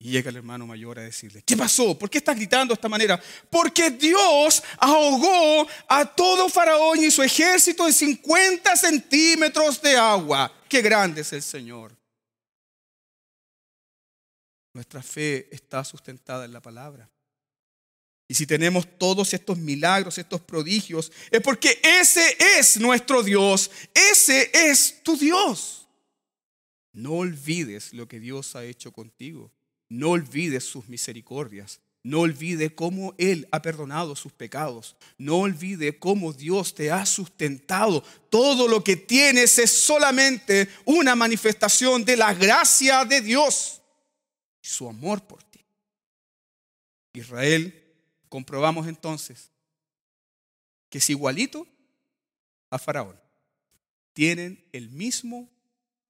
Y 0.00 0.10
llega 0.10 0.30
el 0.30 0.38
hermano 0.38 0.66
mayor 0.66 0.98
a 0.98 1.02
decirle, 1.02 1.44
¿qué 1.46 1.56
pasó? 1.56 1.96
¿Por 1.96 2.10
qué 2.10 2.18
estás 2.18 2.34
gritando 2.34 2.74
de 2.74 2.78
esta 2.78 2.88
manera? 2.88 3.22
Porque 3.48 3.90
Dios 3.90 4.60
ahogó 4.76 5.68
a 5.86 6.04
todo 6.04 6.48
faraón 6.48 6.98
y 6.98 7.12
su 7.12 7.22
ejército 7.22 7.86
en 7.86 7.92
50 7.92 8.76
centímetros 8.76 9.80
de 9.80 9.96
agua. 9.96 10.52
Qué 10.68 10.82
grande 10.82 11.20
es 11.20 11.32
el 11.32 11.42
Señor. 11.42 11.99
Nuestra 14.72 15.02
fe 15.02 15.48
está 15.50 15.84
sustentada 15.84 16.44
en 16.44 16.52
la 16.52 16.62
palabra. 16.62 17.10
Y 18.28 18.34
si 18.34 18.46
tenemos 18.46 18.86
todos 18.96 19.34
estos 19.34 19.58
milagros, 19.58 20.16
estos 20.16 20.40
prodigios, 20.40 21.10
es 21.32 21.40
porque 21.40 21.80
ese 21.82 22.36
es 22.58 22.78
nuestro 22.78 23.24
Dios, 23.24 23.72
ese 23.92 24.50
es 24.54 25.02
tu 25.02 25.16
Dios. 25.16 25.88
No 26.92 27.14
olvides 27.14 27.92
lo 27.92 28.06
que 28.06 28.20
Dios 28.20 28.54
ha 28.54 28.64
hecho 28.64 28.92
contigo. 28.92 29.50
No 29.88 30.10
olvides 30.10 30.62
sus 30.62 30.88
misericordias. 30.88 31.80
No 32.04 32.20
olvide 32.20 32.72
cómo 32.72 33.14
Él 33.18 33.48
ha 33.50 33.62
perdonado 33.62 34.14
sus 34.14 34.32
pecados. 34.32 34.96
No 35.18 35.38
olvide 35.38 35.98
cómo 35.98 36.32
Dios 36.32 36.74
te 36.74 36.92
ha 36.92 37.04
sustentado. 37.06 38.04
Todo 38.30 38.68
lo 38.68 38.84
que 38.84 38.94
tienes 38.94 39.58
es 39.58 39.72
solamente 39.72 40.68
una 40.84 41.16
manifestación 41.16 42.04
de 42.04 42.16
la 42.16 42.32
gracia 42.32 43.04
de 43.04 43.20
Dios 43.20 43.79
su 44.60 44.88
amor 44.88 45.26
por 45.26 45.42
ti. 45.44 45.64
Israel, 47.12 47.94
comprobamos 48.28 48.86
entonces 48.86 49.50
que 50.88 50.98
es 50.98 51.10
igualito 51.10 51.66
a 52.70 52.78
Faraón. 52.78 53.18
Tienen 54.12 54.64
el 54.72 54.90
mismo 54.90 55.48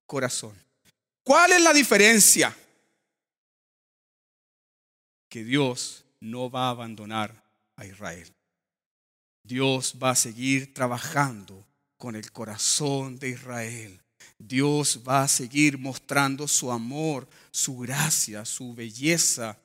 corazón. 0.07 0.57
¿Cuál 1.22 1.53
es 1.53 1.62
la 1.62 1.72
diferencia? 1.72 2.57
que 5.31 5.44
Dios 5.44 6.05
no 6.18 6.51
va 6.51 6.66
a 6.66 6.70
abandonar 6.70 7.42
a 7.77 7.87
Israel. 7.87 8.31
Dios 9.42 9.96
va 10.03 10.11
a 10.11 10.16
seguir 10.16 10.75
trabajando 10.75 11.66
con 11.96 12.16
el 12.16 12.31
corazón 12.33 13.18
de 13.18 13.31
Israel. 13.31 14.03
Dios 14.40 15.00
va 15.07 15.22
a 15.22 15.29
seguir 15.29 15.79
mostrando 15.79 16.48
su 16.48 16.72
amor, 16.72 17.29
su 17.53 17.79
gracia, 17.79 18.44
su 18.44 18.74
belleza, 18.74 19.59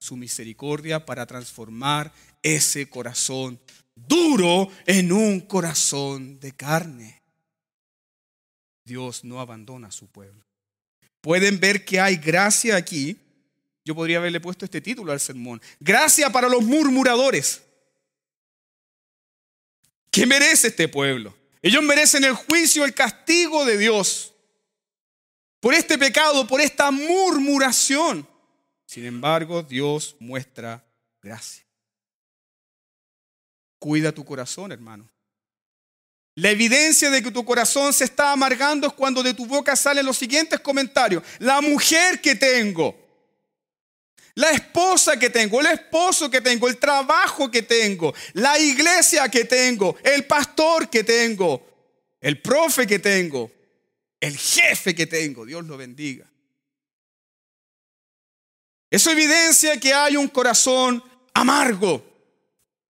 su 0.00 0.16
misericordia 0.16 1.06
para 1.06 1.26
transformar 1.26 2.12
ese 2.42 2.88
corazón 2.88 3.60
duro 3.94 4.68
en 4.86 5.12
un 5.12 5.40
corazón 5.40 6.40
de 6.40 6.52
carne. 6.52 7.22
Dios 8.84 9.22
no 9.22 9.40
abandona 9.40 9.88
a 9.88 9.92
su 9.92 10.08
pueblo. 10.08 10.44
Pueden 11.20 11.60
ver 11.60 11.84
que 11.84 12.00
hay 12.00 12.16
gracia 12.16 12.74
aquí 12.74 13.16
yo 13.84 13.94
podría 13.94 14.18
haberle 14.18 14.40
puesto 14.40 14.64
este 14.64 14.80
título 14.80 15.12
al 15.12 15.20
sermón. 15.20 15.60
Gracia 15.80 16.30
para 16.30 16.48
los 16.48 16.62
murmuradores. 16.62 17.62
¿Qué 20.10 20.26
merece 20.26 20.68
este 20.68 20.88
pueblo? 20.88 21.34
Ellos 21.62 21.82
merecen 21.82 22.24
el 22.24 22.34
juicio, 22.34 22.84
el 22.84 22.92
castigo 22.92 23.64
de 23.64 23.78
Dios 23.78 24.34
por 25.60 25.74
este 25.74 25.96
pecado, 25.96 26.44
por 26.46 26.60
esta 26.60 26.90
murmuración. 26.90 28.28
Sin 28.84 29.04
embargo, 29.04 29.62
Dios 29.62 30.16
muestra 30.18 30.84
gracia. 31.22 31.64
Cuida 33.78 34.10
tu 34.10 34.24
corazón, 34.24 34.72
hermano. 34.72 35.08
La 36.34 36.50
evidencia 36.50 37.10
de 37.10 37.22
que 37.22 37.30
tu 37.30 37.44
corazón 37.44 37.92
se 37.92 38.04
está 38.04 38.32
amargando 38.32 38.88
es 38.88 38.92
cuando 38.92 39.22
de 39.22 39.34
tu 39.34 39.46
boca 39.46 39.76
salen 39.76 40.04
los 40.04 40.16
siguientes 40.16 40.58
comentarios. 40.60 41.22
La 41.38 41.60
mujer 41.60 42.20
que 42.20 42.34
tengo 42.34 43.01
la 44.34 44.50
esposa 44.50 45.18
que 45.18 45.30
tengo, 45.30 45.60
el 45.60 45.66
esposo 45.66 46.30
que 46.30 46.40
tengo, 46.40 46.68
el 46.68 46.78
trabajo 46.78 47.50
que 47.50 47.62
tengo, 47.62 48.14
la 48.34 48.58
iglesia 48.58 49.28
que 49.28 49.44
tengo, 49.44 49.96
el 50.02 50.24
pastor 50.24 50.88
que 50.88 51.04
tengo, 51.04 51.66
el 52.20 52.40
profe 52.40 52.86
que 52.86 52.98
tengo, 52.98 53.50
el 54.20 54.36
jefe 54.36 54.94
que 54.94 55.06
tengo. 55.06 55.44
Dios 55.44 55.64
lo 55.66 55.76
bendiga. 55.76 56.30
Eso 58.90 59.10
evidencia 59.10 59.78
que 59.80 59.92
hay 59.92 60.16
un 60.16 60.28
corazón 60.28 61.02
amargo. 61.34 62.04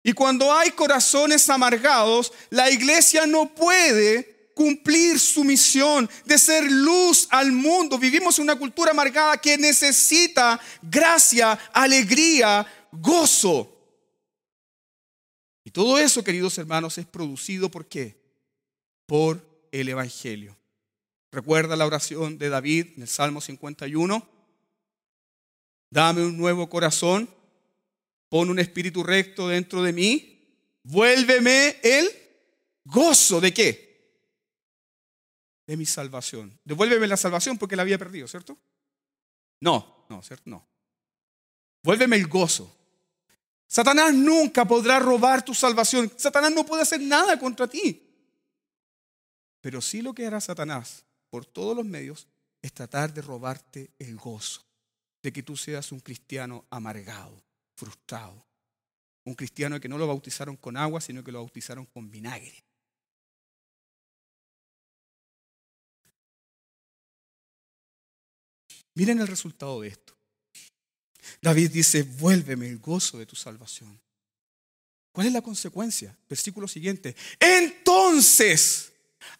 Y 0.02 0.14
cuando 0.14 0.54
hay 0.54 0.72
corazones 0.72 1.50
amargados, 1.50 2.32
la 2.50 2.70
iglesia 2.70 3.26
no 3.26 3.54
puede 3.54 4.39
cumplir 4.60 5.18
su 5.22 5.46
misión 5.46 6.10
de 6.26 6.38
ser 6.38 6.70
luz 6.70 7.30
al 7.32 7.50
mundo. 7.50 7.98
Vivimos 7.98 8.38
en 8.38 8.44
una 8.44 8.58
cultura 8.58 8.92
amargada 8.92 9.38
que 9.38 9.58
necesita 9.58 10.60
gracia, 10.82 11.54
alegría, 11.72 12.68
gozo. 12.92 13.74
Y 15.64 15.72
todo 15.72 15.98
eso, 15.98 16.26
queridos 16.26 16.58
hermanos, 16.58 16.98
es 16.98 17.06
producido 17.06 17.72
por 17.72 17.88
qué? 17.88 18.22
Por 19.06 19.42
el 19.72 19.88
Evangelio. 19.88 20.58
Recuerda 21.32 21.78
la 21.78 21.86
oración 21.86 22.38
de 22.38 22.50
David 22.50 22.88
en 22.98 23.04
el 23.04 23.08
Salmo 23.08 23.40
51. 23.40 24.28
Dame 25.90 26.26
un 26.26 26.38
nuevo 26.38 26.68
corazón, 26.68 27.30
pon 28.28 28.50
un 28.50 28.60
espíritu 28.60 29.04
recto 29.04 29.48
dentro 29.48 29.82
de 29.84 29.94
mí, 29.94 30.44
vuélveme 30.84 31.78
el 31.82 32.10
gozo 32.84 33.40
de 33.40 33.54
qué? 33.54 33.89
De 35.70 35.78
mi 35.78 35.86
salvación. 35.86 36.60
Devuélveme 36.66 37.06
la 37.06 37.16
salvación 37.16 37.56
porque 37.60 37.76
la 37.76 37.84
había 37.84 38.00
perdido, 38.00 38.28
¿cierto? 38.28 38.58
No, 39.62 40.08
no, 40.10 40.24
¿cierto? 40.24 40.50
No. 40.50 40.68
Vuélveme 41.84 42.16
el 42.16 42.26
gozo. 42.26 42.76
Satanás 43.68 44.12
nunca 44.16 44.66
podrá 44.66 44.98
robar 44.98 45.46
tu 45.46 45.54
salvación. 45.54 46.12
Satanás 46.18 46.52
no 46.54 46.66
puede 46.66 46.82
hacer 46.82 47.00
nada 47.00 47.38
contra 47.38 47.68
ti. 47.68 48.02
Pero 49.62 49.80
sí 49.80 50.02
lo 50.02 50.12
que 50.12 50.26
hará 50.26 50.42
Satanás 50.42 51.06
por 51.30 51.46
todos 51.46 51.78
los 51.78 51.86
medios 51.86 52.28
es 52.64 52.74
tratar 52.74 53.14
de 53.14 53.22
robarte 53.22 53.92
el 54.00 54.16
gozo 54.16 54.66
de 55.22 55.32
que 55.32 55.44
tú 55.44 55.56
seas 55.56 55.92
un 55.92 56.00
cristiano 56.00 56.66
amargado, 56.72 57.44
frustrado. 57.76 58.44
Un 59.24 59.36
cristiano 59.36 59.80
que 59.80 59.88
no 59.88 60.00
lo 60.00 60.08
bautizaron 60.08 60.58
con 60.58 60.78
agua, 60.78 61.00
sino 61.00 61.24
que 61.24 61.32
lo 61.32 61.42
bautizaron 61.42 61.86
con 61.86 62.10
vinagre. 62.10 62.66
Miren 69.00 69.22
el 69.22 69.28
resultado 69.28 69.80
de 69.80 69.88
esto. 69.88 70.14
David 71.42 71.72
dice, 71.72 72.04
vuélveme 72.04 72.68
el 72.68 72.80
gozo 72.80 73.18
de 73.18 73.26
tu 73.26 73.34
salvación. 73.34 73.98
¿Cuál 75.14 75.28
es 75.28 75.32
la 75.34 75.42
consecuencia? 75.42 76.18
Versículo 76.28 76.68
siguiente. 76.68 77.16
Entonces 77.40 78.92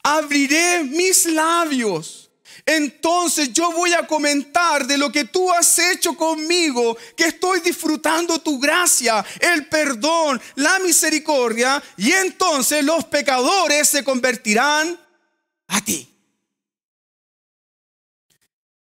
abriré 0.02 0.86
mis 0.86 1.26
labios 1.26 2.30
entonces 2.66 3.54
yo 3.54 3.72
voy 3.72 3.94
a 3.94 4.08
comentar 4.08 4.88
de 4.88 4.98
lo 4.98 5.12
que 5.12 5.26
tú 5.26 5.52
has 5.52 5.78
hecho 5.78 6.16
conmigo, 6.16 6.98
que 7.16 7.26
estoy 7.26 7.60
disfrutando 7.60 8.40
tu 8.40 8.60
gracia, 8.60 9.24
el 9.40 9.68
perdón, 9.68 10.42
la 10.56 10.80
misericordia, 10.80 11.82
y 11.96 12.12
entonces 12.12 12.84
los 12.84 13.06
pecadores 13.06 13.88
se 13.88 14.04
convertirán 14.04 15.00
a 15.68 15.82
ti. 15.86 16.09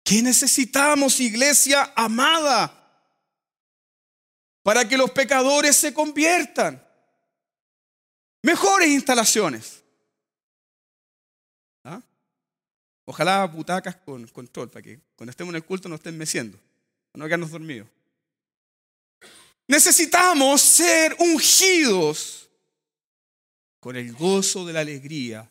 ¿Qué 0.08 0.22
necesitamos, 0.22 1.20
iglesia 1.20 1.92
amada? 1.94 2.72
Para 4.62 4.88
que 4.88 4.96
los 4.96 5.10
pecadores 5.10 5.76
se 5.76 5.92
conviertan. 5.92 6.82
Mejores 8.40 8.88
instalaciones. 8.88 9.84
¿Ah? 11.84 12.00
Ojalá 13.04 13.44
butacas 13.44 13.96
con 13.96 14.26
control, 14.28 14.70
para 14.70 14.82
que 14.82 14.98
cuando 15.14 15.30
estemos 15.30 15.52
en 15.52 15.56
el 15.56 15.66
culto 15.66 15.90
no 15.90 15.96
estén 15.96 16.16
meciendo, 16.16 16.56
para 17.12 17.24
no 17.24 17.26
quedarnos 17.26 17.50
dormidos. 17.50 17.88
Necesitamos 19.66 20.62
ser 20.62 21.14
ungidos 21.18 22.48
con 23.78 23.94
el 23.94 24.14
gozo 24.14 24.64
de 24.64 24.72
la 24.72 24.80
alegría 24.80 25.46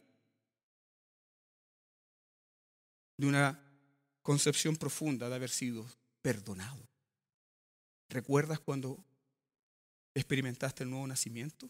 de 3.17 3.27
una 3.27 3.66
concepción 4.27 4.75
profunda 4.75 5.29
de 5.29 5.35
haber 5.35 5.49
sido 5.49 5.85
perdonado. 6.21 6.85
¿Recuerdas 8.09 8.59
cuando 8.59 9.01
experimentaste 10.13 10.83
el 10.83 10.89
nuevo 10.89 11.07
nacimiento? 11.07 11.69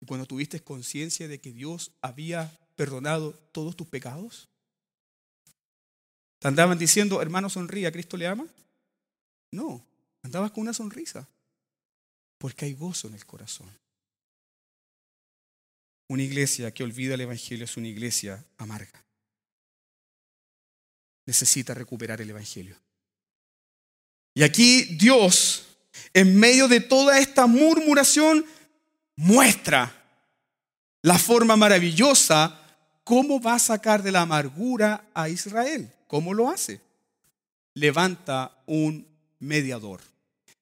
Y 0.00 0.06
cuando 0.06 0.24
tuviste 0.24 0.64
conciencia 0.64 1.28
de 1.28 1.42
que 1.42 1.52
Dios 1.52 1.92
había 2.00 2.58
perdonado 2.74 3.34
todos 3.52 3.76
tus 3.76 3.86
pecados. 3.86 4.48
¿Te 6.38 6.48
andaban 6.48 6.78
diciendo, 6.78 7.20
hermano, 7.20 7.50
sonríe, 7.50 7.92
Cristo 7.92 8.16
le 8.16 8.28
ama? 8.28 8.46
No, 9.50 9.84
andabas 10.22 10.52
con 10.52 10.62
una 10.62 10.72
sonrisa, 10.72 11.28
porque 12.38 12.64
hay 12.64 12.72
gozo 12.72 13.08
en 13.08 13.14
el 13.14 13.26
corazón. 13.26 13.68
Una 16.08 16.22
iglesia 16.22 16.72
que 16.72 16.82
olvida 16.82 17.12
el 17.12 17.20
Evangelio 17.20 17.66
es 17.66 17.76
una 17.76 17.88
iglesia 17.88 18.42
amarga 18.56 19.04
necesita 21.26 21.74
recuperar 21.74 22.20
el 22.20 22.30
Evangelio. 22.30 22.76
Y 24.34 24.42
aquí 24.42 24.84
Dios, 24.96 25.64
en 26.14 26.38
medio 26.38 26.68
de 26.68 26.80
toda 26.80 27.18
esta 27.18 27.46
murmuración, 27.46 28.44
muestra 29.16 29.94
la 31.02 31.18
forma 31.18 31.56
maravillosa 31.56 32.58
cómo 33.04 33.40
va 33.40 33.54
a 33.54 33.58
sacar 33.58 34.02
de 34.02 34.12
la 34.12 34.22
amargura 34.22 35.04
a 35.14 35.28
Israel. 35.28 35.92
¿Cómo 36.06 36.32
lo 36.32 36.50
hace? 36.50 36.80
Levanta 37.74 38.56
un 38.66 39.06
mediador. 39.38 40.00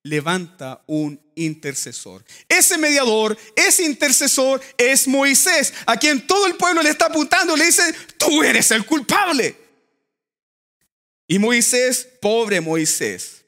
Levanta 0.03 0.83
un 0.87 1.21
intercesor. 1.35 2.25
Ese 2.49 2.79
mediador, 2.79 3.37
ese 3.55 3.85
intercesor 3.85 4.61
es 4.79 5.07
Moisés, 5.07 5.75
a 5.85 5.97
quien 5.99 6.27
todo 6.27 6.47
el 6.47 6.57
pueblo 6.57 6.81
le 6.83 6.89
está 6.89 7.07
apuntando, 7.07 7.55
le 7.55 7.67
dice, 7.67 7.83
tú 8.17 8.43
eres 8.43 8.71
el 8.71 8.87
culpable. 8.87 9.60
Y 11.31 11.39
Moisés, 11.39 12.09
pobre 12.21 12.61
Moisés, 12.61 13.45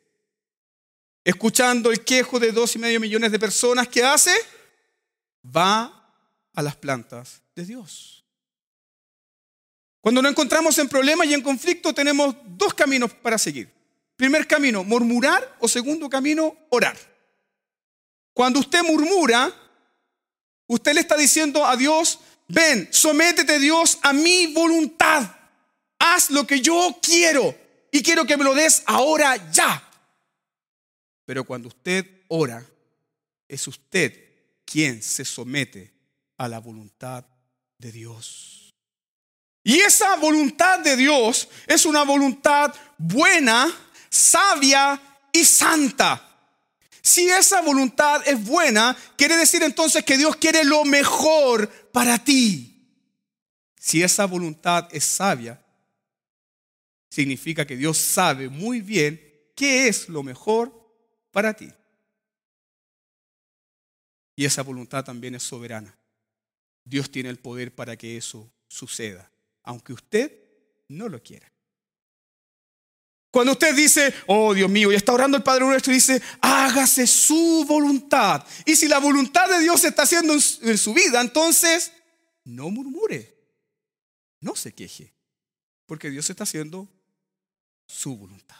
escuchando 1.24 1.90
el 1.90 2.04
quejo 2.04 2.38
de 2.38 2.52
dos 2.52 2.76
y 2.76 2.78
medio 2.78 3.00
millones 3.00 3.32
de 3.32 3.40
personas, 3.40 3.88
¿qué 3.88 4.04
hace? 4.04 4.30
Va 5.44 6.14
a 6.54 6.62
las 6.62 6.76
plantas 6.76 7.42
de 7.56 7.64
Dios. 7.64 8.24
Cuando 10.00 10.22
nos 10.22 10.30
encontramos 10.30 10.78
en 10.78 10.88
problemas 10.88 11.26
y 11.26 11.34
en 11.34 11.42
conflicto, 11.42 11.92
tenemos 11.92 12.36
dos 12.50 12.72
caminos 12.72 13.12
para 13.14 13.36
seguir. 13.36 13.68
Primer 14.14 14.46
camino, 14.46 14.84
murmurar 14.84 15.56
o 15.58 15.66
segundo 15.66 16.08
camino, 16.08 16.56
orar. 16.68 16.96
Cuando 18.32 18.60
usted 18.60 18.84
murmura, 18.84 19.52
usted 20.68 20.94
le 20.94 21.00
está 21.00 21.16
diciendo 21.16 21.66
a 21.66 21.76
Dios, 21.76 22.20
ven, 22.46 22.88
sométete 22.92 23.58
Dios 23.58 23.98
a 24.02 24.12
mi 24.12 24.54
voluntad. 24.54 25.34
Haz 25.98 26.30
lo 26.30 26.46
que 26.46 26.60
yo 26.60 26.96
quiero 27.02 27.60
y 27.92 28.02
quiero 28.02 28.24
que 28.24 28.36
me 28.36 28.42
lo 28.42 28.54
des 28.54 28.82
ahora 28.86 29.52
ya. 29.52 29.88
Pero 31.26 31.44
cuando 31.44 31.68
usted 31.68 32.24
ora, 32.28 32.66
es 33.46 33.68
usted 33.68 34.12
quien 34.64 35.02
se 35.02 35.24
somete 35.24 35.92
a 36.38 36.48
la 36.48 36.58
voluntad 36.58 37.24
de 37.78 37.92
Dios. 37.92 38.72
Y 39.62 39.78
esa 39.80 40.16
voluntad 40.16 40.80
de 40.80 40.96
Dios 40.96 41.48
es 41.66 41.84
una 41.84 42.02
voluntad 42.02 42.74
buena, 42.96 43.70
sabia 44.08 45.00
y 45.30 45.44
santa. 45.44 46.30
Si 47.02 47.28
esa 47.28 47.60
voluntad 47.60 48.22
es 48.26 48.42
buena, 48.42 48.96
quiere 49.16 49.36
decir 49.36 49.62
entonces 49.62 50.02
que 50.02 50.16
Dios 50.16 50.36
quiere 50.36 50.64
lo 50.64 50.84
mejor 50.84 51.68
para 51.92 52.18
ti. 52.18 52.88
Si 53.78 54.02
esa 54.02 54.24
voluntad 54.24 54.88
es 54.92 55.04
sabia, 55.04 55.61
significa 57.12 57.66
que 57.66 57.76
Dios 57.76 57.98
sabe 57.98 58.48
muy 58.48 58.80
bien 58.80 59.20
qué 59.54 59.86
es 59.86 60.08
lo 60.08 60.22
mejor 60.22 60.72
para 61.30 61.52
ti. 61.52 61.70
Y 64.34 64.46
esa 64.46 64.62
voluntad 64.62 65.04
también 65.04 65.34
es 65.34 65.42
soberana. 65.42 65.94
Dios 66.82 67.10
tiene 67.10 67.28
el 67.28 67.38
poder 67.38 67.74
para 67.74 67.98
que 67.98 68.16
eso 68.16 68.50
suceda, 68.66 69.30
aunque 69.62 69.92
usted 69.92 70.32
no 70.88 71.06
lo 71.10 71.22
quiera. 71.22 71.52
Cuando 73.30 73.52
usted 73.52 73.76
dice, 73.76 74.14
oh 74.26 74.54
Dios 74.54 74.70
mío, 74.70 74.90
y 74.90 74.94
está 74.94 75.12
orando 75.12 75.36
el 75.36 75.42
Padre 75.42 75.66
nuestro 75.66 75.92
y 75.92 75.96
dice, 75.96 76.22
hágase 76.40 77.06
su 77.06 77.66
voluntad. 77.68 78.42
Y 78.64 78.74
si 78.74 78.88
la 78.88 79.00
voluntad 79.00 79.50
de 79.50 79.60
Dios 79.60 79.82
se 79.82 79.88
está 79.88 80.04
haciendo 80.04 80.32
en 80.32 80.78
su 80.78 80.94
vida, 80.94 81.20
entonces 81.20 81.92
no 82.44 82.70
murmure, 82.70 83.36
no 84.40 84.56
se 84.56 84.72
queje, 84.72 85.12
porque 85.84 86.08
Dios 86.08 86.30
está 86.30 86.44
haciendo 86.44 86.88
su 87.92 88.16
voluntad. 88.16 88.56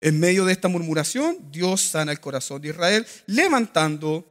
En 0.00 0.18
medio 0.20 0.44
de 0.44 0.52
esta 0.52 0.68
murmuración, 0.68 1.50
Dios 1.50 1.80
sana 1.80 2.12
el 2.12 2.20
corazón 2.20 2.60
de 2.60 2.68
Israel, 2.68 3.06
levantando 3.26 4.24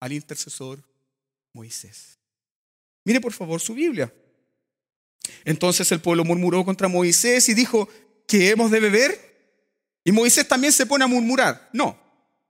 al 0.00 0.12
intercesor 0.12 0.82
Moisés. 1.52 2.18
Mire 3.04 3.20
por 3.20 3.32
favor 3.32 3.60
su 3.60 3.74
Biblia. 3.74 4.12
Entonces 5.44 5.90
el 5.92 6.00
pueblo 6.00 6.24
murmuró 6.24 6.64
contra 6.64 6.88
Moisés 6.88 7.48
y 7.48 7.54
dijo, 7.54 7.88
¿qué 8.26 8.50
hemos 8.50 8.70
de 8.70 8.80
beber? 8.80 9.34
Y 10.04 10.12
Moisés 10.12 10.46
también 10.46 10.72
se 10.72 10.86
pone 10.86 11.04
a 11.04 11.08
murmurar. 11.08 11.70
No, 11.72 11.98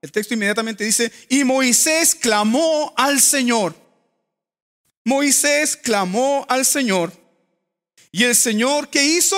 el 0.00 0.12
texto 0.12 0.35
inmediatamente 0.35 0.85
dice, 0.85 1.11
y 1.29 1.44
Moisés 1.44 2.14
clamó 2.14 2.92
al 2.96 3.20
Señor. 3.20 3.74
Moisés 5.05 5.77
clamó 5.77 6.46
al 6.48 6.64
Señor 6.64 7.23
y 8.14 8.22
el 8.22 8.37
Señor, 8.37 8.90
¿qué 8.90 9.05
hizo? 9.05 9.37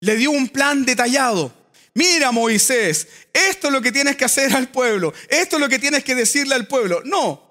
Le 0.00 0.14
dio 0.16 0.30
un 0.30 0.46
plan 0.46 0.84
detallado. 0.84 1.54
Mira, 1.94 2.30
Moisés, 2.32 3.08
esto 3.32 3.68
es 3.68 3.72
lo 3.72 3.80
que 3.80 3.90
tienes 3.90 4.16
que 4.16 4.26
hacer 4.26 4.54
al 4.54 4.70
pueblo. 4.70 5.10
Esto 5.30 5.56
es 5.56 5.62
lo 5.62 5.70
que 5.70 5.78
tienes 5.78 6.04
que 6.04 6.14
decirle 6.14 6.54
al 6.54 6.66
pueblo. 6.66 7.00
No. 7.02 7.42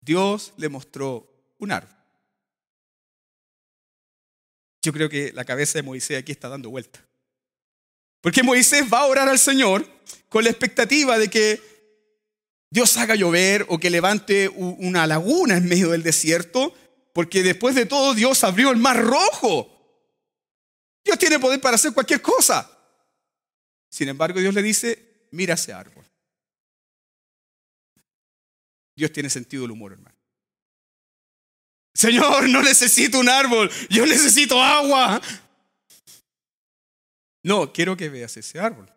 Dios 0.00 0.52
le 0.58 0.68
mostró 0.68 1.28
un 1.58 1.72
árbol. 1.72 1.92
Yo 4.80 4.92
creo 4.92 5.08
que 5.08 5.32
la 5.32 5.44
cabeza 5.44 5.76
de 5.76 5.82
Moisés 5.82 6.16
aquí 6.16 6.30
está 6.30 6.48
dando 6.48 6.70
vuelta. 6.70 7.04
Porque 8.20 8.44
Moisés 8.44 8.84
va 8.84 9.00
a 9.00 9.06
orar 9.06 9.28
al 9.28 9.40
Señor 9.40 9.84
con 10.28 10.44
la 10.44 10.50
expectativa 10.50 11.18
de 11.18 11.28
que 11.28 11.60
Dios 12.70 12.96
haga 12.96 13.16
llover 13.16 13.66
o 13.68 13.80
que 13.80 13.90
levante 13.90 14.48
una 14.48 15.08
laguna 15.08 15.56
en 15.56 15.68
medio 15.68 15.90
del 15.90 16.04
desierto 16.04 16.72
porque 17.14 17.44
después 17.44 17.76
de 17.76 17.86
todo 17.86 18.12
Dios 18.12 18.42
abrió 18.44 18.72
el 18.72 18.76
mar 18.76 19.00
rojo. 19.00 19.70
Dios 21.04 21.16
tiene 21.16 21.38
poder 21.38 21.60
para 21.60 21.76
hacer 21.76 21.94
cualquier 21.94 22.20
cosa. 22.20 22.68
Sin 23.88 24.08
embargo, 24.08 24.40
Dios 24.40 24.52
le 24.52 24.62
dice, 24.62 25.28
mira 25.30 25.54
ese 25.54 25.72
árbol. 25.72 26.04
Dios 28.96 29.12
tiene 29.12 29.30
sentido 29.30 29.62
del 29.62 29.70
humor, 29.70 29.92
hermano. 29.92 30.16
Señor, 31.94 32.48
no 32.48 32.60
necesito 32.62 33.20
un 33.20 33.28
árbol, 33.28 33.70
yo 33.88 34.04
necesito 34.04 34.60
agua. 34.60 35.22
No, 37.44 37.72
quiero 37.72 37.96
que 37.96 38.08
veas 38.08 38.36
ese 38.36 38.58
árbol. 38.58 38.92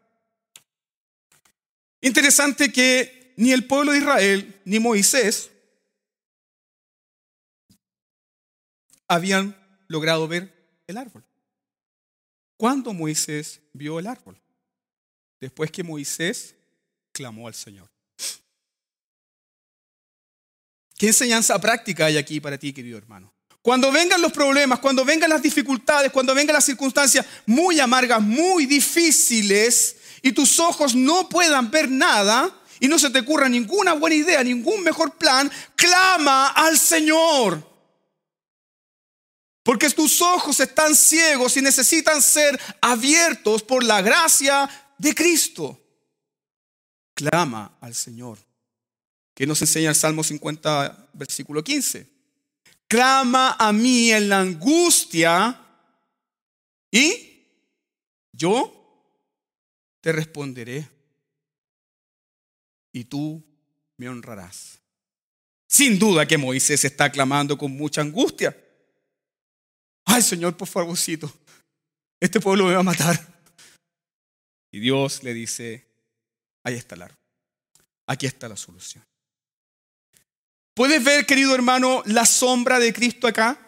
Interesante 2.01 2.71
que 2.71 3.33
ni 3.37 3.51
el 3.51 3.67
pueblo 3.67 3.91
de 3.91 3.99
Israel 3.99 4.59
ni 4.65 4.79
Moisés 4.79 5.51
habían 9.07 9.55
logrado 9.87 10.27
ver 10.27 10.53
el 10.87 10.97
árbol. 10.97 11.23
¿Cuándo 12.57 12.93
Moisés 12.93 13.61
vio 13.73 13.99
el 13.99 14.07
árbol? 14.07 14.39
Después 15.39 15.71
que 15.71 15.83
Moisés 15.83 16.55
clamó 17.11 17.47
al 17.47 17.53
Señor. 17.53 17.89
¿Qué 20.97 21.07
enseñanza 21.07 21.59
práctica 21.61 22.05
hay 22.05 22.17
aquí 22.17 22.39
para 22.39 22.57
ti, 22.57 22.73
querido 22.73 22.97
hermano? 22.97 23.31
Cuando 23.61 23.91
vengan 23.91 24.21
los 24.21 24.31
problemas, 24.31 24.79
cuando 24.79 25.05
vengan 25.05 25.29
las 25.29 25.41
dificultades, 25.41 26.11
cuando 26.11 26.33
vengan 26.33 26.55
las 26.55 26.65
circunstancias 26.65 27.25
muy 27.45 27.79
amargas, 27.79 28.21
muy 28.21 28.65
difíciles, 28.65 29.97
y 30.21 30.31
tus 30.31 30.59
ojos 30.59 30.95
no 30.95 31.29
puedan 31.29 31.69
ver 31.69 31.91
nada, 31.91 32.49
y 32.79 32.87
no 32.87 32.97
se 32.97 33.09
te 33.09 33.19
ocurra 33.19 33.49
ninguna 33.49 33.93
buena 33.93 34.15
idea, 34.15 34.43
ningún 34.43 34.83
mejor 34.83 35.17
plan, 35.17 35.51
clama 35.75 36.47
al 36.47 36.79
Señor. 36.79 37.76
Porque 39.67 39.89
tus 39.89 40.21
ojos 40.21 40.61
están 40.61 40.95
ciegos 40.95 41.57
y 41.57 41.61
necesitan 41.61 42.21
ser 42.21 42.57
abiertos 42.79 43.61
por 43.61 43.83
la 43.83 44.01
gracia 44.01 44.69
de 44.97 45.13
Cristo. 45.13 45.77
Clama 47.13 47.77
al 47.81 47.93
Señor. 47.93 48.37
Que 49.33 49.45
nos 49.45 49.61
enseña 49.61 49.89
el 49.89 49.95
Salmo 49.97 50.23
50, 50.23 51.09
versículo 51.11 51.61
15. 51.61 52.07
Clama 52.87 53.57
a 53.59 53.73
mí 53.73 54.09
en 54.09 54.29
la 54.29 54.39
angustia 54.39 55.59
y 56.89 57.43
yo 58.31 58.71
te 59.99 60.13
responderé 60.13 60.89
y 62.93 63.03
tú 63.03 63.43
me 63.97 64.07
honrarás. 64.07 64.79
Sin 65.67 65.99
duda 65.99 66.25
que 66.25 66.37
Moisés 66.37 66.85
está 66.85 67.11
clamando 67.11 67.57
con 67.57 67.73
mucha 67.73 67.99
angustia. 67.99 68.55
Señor, 70.23 70.55
por 70.57 70.67
favorcito, 70.67 71.31
este 72.19 72.39
pueblo 72.39 72.65
me 72.65 72.73
va 72.73 72.79
a 72.79 72.83
matar. 72.83 73.41
Y 74.71 74.79
Dios 74.79 75.23
le 75.23 75.33
dice, 75.33 75.87
ahí 76.63 76.75
está 76.75 76.95
el 76.95 77.03
árbol, 77.03 77.17
aquí 78.05 78.25
está 78.25 78.47
la 78.47 78.57
solución. 78.57 79.03
¿Puedes 80.73 81.03
ver, 81.03 81.25
querido 81.25 81.55
hermano, 81.55 82.03
la 82.05 82.25
sombra 82.25 82.77
de 82.77 82.93
Cristo 82.93 83.27
acá? 83.27 83.59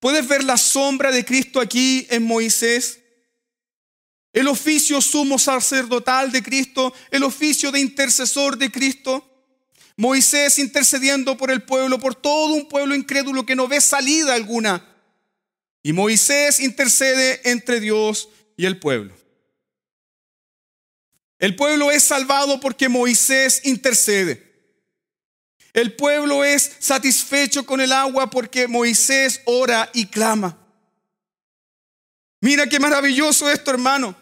¿Puedes 0.00 0.26
ver 0.26 0.42
la 0.42 0.56
sombra 0.56 1.12
de 1.12 1.24
Cristo 1.24 1.60
aquí 1.60 2.06
en 2.10 2.24
Moisés? 2.24 3.00
El 4.32 4.48
oficio 4.48 5.00
sumo 5.00 5.38
sacerdotal 5.38 6.32
de 6.32 6.42
Cristo, 6.42 6.92
el 7.10 7.22
oficio 7.22 7.72
de 7.72 7.80
intercesor 7.80 8.58
de 8.58 8.70
Cristo. 8.70 9.32
Moisés 9.96 10.58
intercediendo 10.58 11.36
por 11.38 11.50
el 11.50 11.62
pueblo, 11.62 11.98
por 11.98 12.14
todo 12.14 12.52
un 12.52 12.68
pueblo 12.68 12.94
incrédulo 12.94 13.46
que 13.46 13.56
no 13.56 13.66
ve 13.66 13.80
salida 13.80 14.34
alguna. 14.34 14.95
Y 15.86 15.92
Moisés 15.92 16.58
intercede 16.58 17.48
entre 17.48 17.78
Dios 17.78 18.28
y 18.56 18.66
el 18.66 18.80
pueblo. 18.80 19.14
El 21.38 21.54
pueblo 21.54 21.92
es 21.92 22.02
salvado 22.02 22.58
porque 22.58 22.88
Moisés 22.88 23.60
intercede. 23.62 24.52
El 25.72 25.94
pueblo 25.94 26.42
es 26.42 26.72
satisfecho 26.80 27.64
con 27.64 27.80
el 27.80 27.92
agua 27.92 28.30
porque 28.30 28.66
Moisés 28.66 29.42
ora 29.44 29.88
y 29.94 30.06
clama. 30.06 30.58
Mira 32.40 32.68
qué 32.68 32.80
maravilloso 32.80 33.48
esto, 33.48 33.70
hermano. 33.70 34.16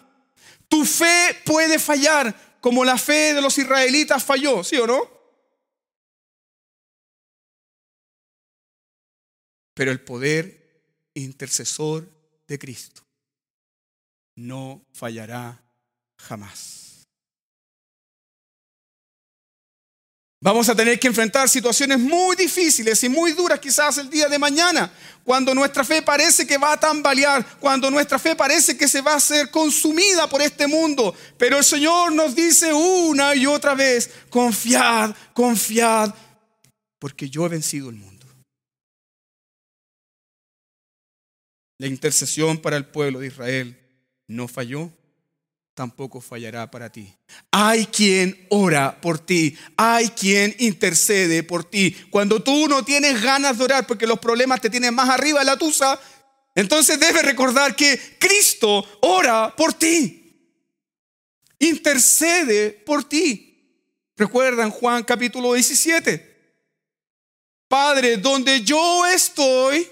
Tu 0.68 0.84
fe 0.84 1.34
puede 1.46 1.78
fallar 1.78 2.58
como 2.60 2.84
la 2.84 2.98
fe 2.98 3.32
de 3.32 3.40
los 3.40 3.56
israelitas 3.56 4.22
falló, 4.22 4.62
¿sí 4.62 4.76
o 4.76 4.86
no? 4.86 5.10
Pero 9.72 9.90
el 9.92 10.02
poder 10.02 10.63
intercesor 11.14 12.08
de 12.46 12.58
Cristo 12.58 13.04
no 14.36 14.84
fallará 14.92 15.62
jamás. 16.16 17.06
Vamos 20.40 20.68
a 20.68 20.76
tener 20.76 21.00
que 21.00 21.06
enfrentar 21.06 21.48
situaciones 21.48 21.98
muy 21.98 22.36
difíciles 22.36 23.02
y 23.02 23.08
muy 23.08 23.32
duras 23.32 23.58
quizás 23.58 23.96
el 23.96 24.10
día 24.10 24.28
de 24.28 24.38
mañana, 24.38 24.92
cuando 25.24 25.54
nuestra 25.54 25.84
fe 25.84 26.02
parece 26.02 26.46
que 26.46 26.58
va 26.58 26.74
a 26.74 26.80
tambalear, 26.80 27.58
cuando 27.58 27.90
nuestra 27.90 28.18
fe 28.18 28.36
parece 28.36 28.76
que 28.76 28.86
se 28.86 29.00
va 29.00 29.14
a 29.14 29.20
ser 29.20 29.50
consumida 29.50 30.28
por 30.28 30.42
este 30.42 30.66
mundo. 30.66 31.14
Pero 31.38 31.56
el 31.56 31.64
Señor 31.64 32.12
nos 32.12 32.34
dice 32.34 32.74
una 32.74 33.34
y 33.34 33.46
otra 33.46 33.74
vez, 33.74 34.10
confiad, 34.28 35.14
confiad, 35.32 36.12
porque 36.98 37.30
yo 37.30 37.46
he 37.46 37.48
vencido 37.48 37.88
el 37.88 37.96
mundo. 37.96 38.13
La 41.78 41.86
intercesión 41.86 42.58
para 42.58 42.76
el 42.76 42.86
pueblo 42.86 43.20
de 43.20 43.28
Israel 43.28 43.78
no 44.26 44.48
falló 44.48 44.92
tampoco 45.74 46.20
fallará 46.20 46.70
para 46.70 46.90
ti. 46.90 47.12
Hay 47.50 47.86
quien 47.86 48.46
ora 48.48 49.00
por 49.00 49.18
ti, 49.18 49.58
hay 49.76 50.08
quien 50.10 50.54
intercede 50.58 51.42
por 51.42 51.64
ti. 51.64 51.94
Cuando 52.10 52.42
tú 52.42 52.68
no 52.68 52.84
tienes 52.84 53.20
ganas 53.20 53.58
de 53.58 53.64
orar 53.64 53.86
porque 53.86 54.06
los 54.06 54.18
problemas 54.18 54.60
te 54.60 54.70
tienen 54.70 54.94
más 54.94 55.10
arriba 55.10 55.40
de 55.40 55.46
la 55.46 55.58
tusa, 55.58 56.00
entonces 56.54 56.98
debes 56.98 57.24
recordar 57.24 57.74
que 57.74 58.16
Cristo 58.18 58.86
ora 59.02 59.54
por 59.56 59.74
ti. 59.74 60.20
Intercede 61.58 62.70
por 62.70 63.04
ti. 63.04 63.50
Recuerdan 64.16 64.70
Juan 64.70 65.02
capítulo 65.02 65.54
17. 65.54 66.32
Padre, 67.66 68.18
donde 68.18 68.62
yo 68.62 69.06
estoy, 69.06 69.88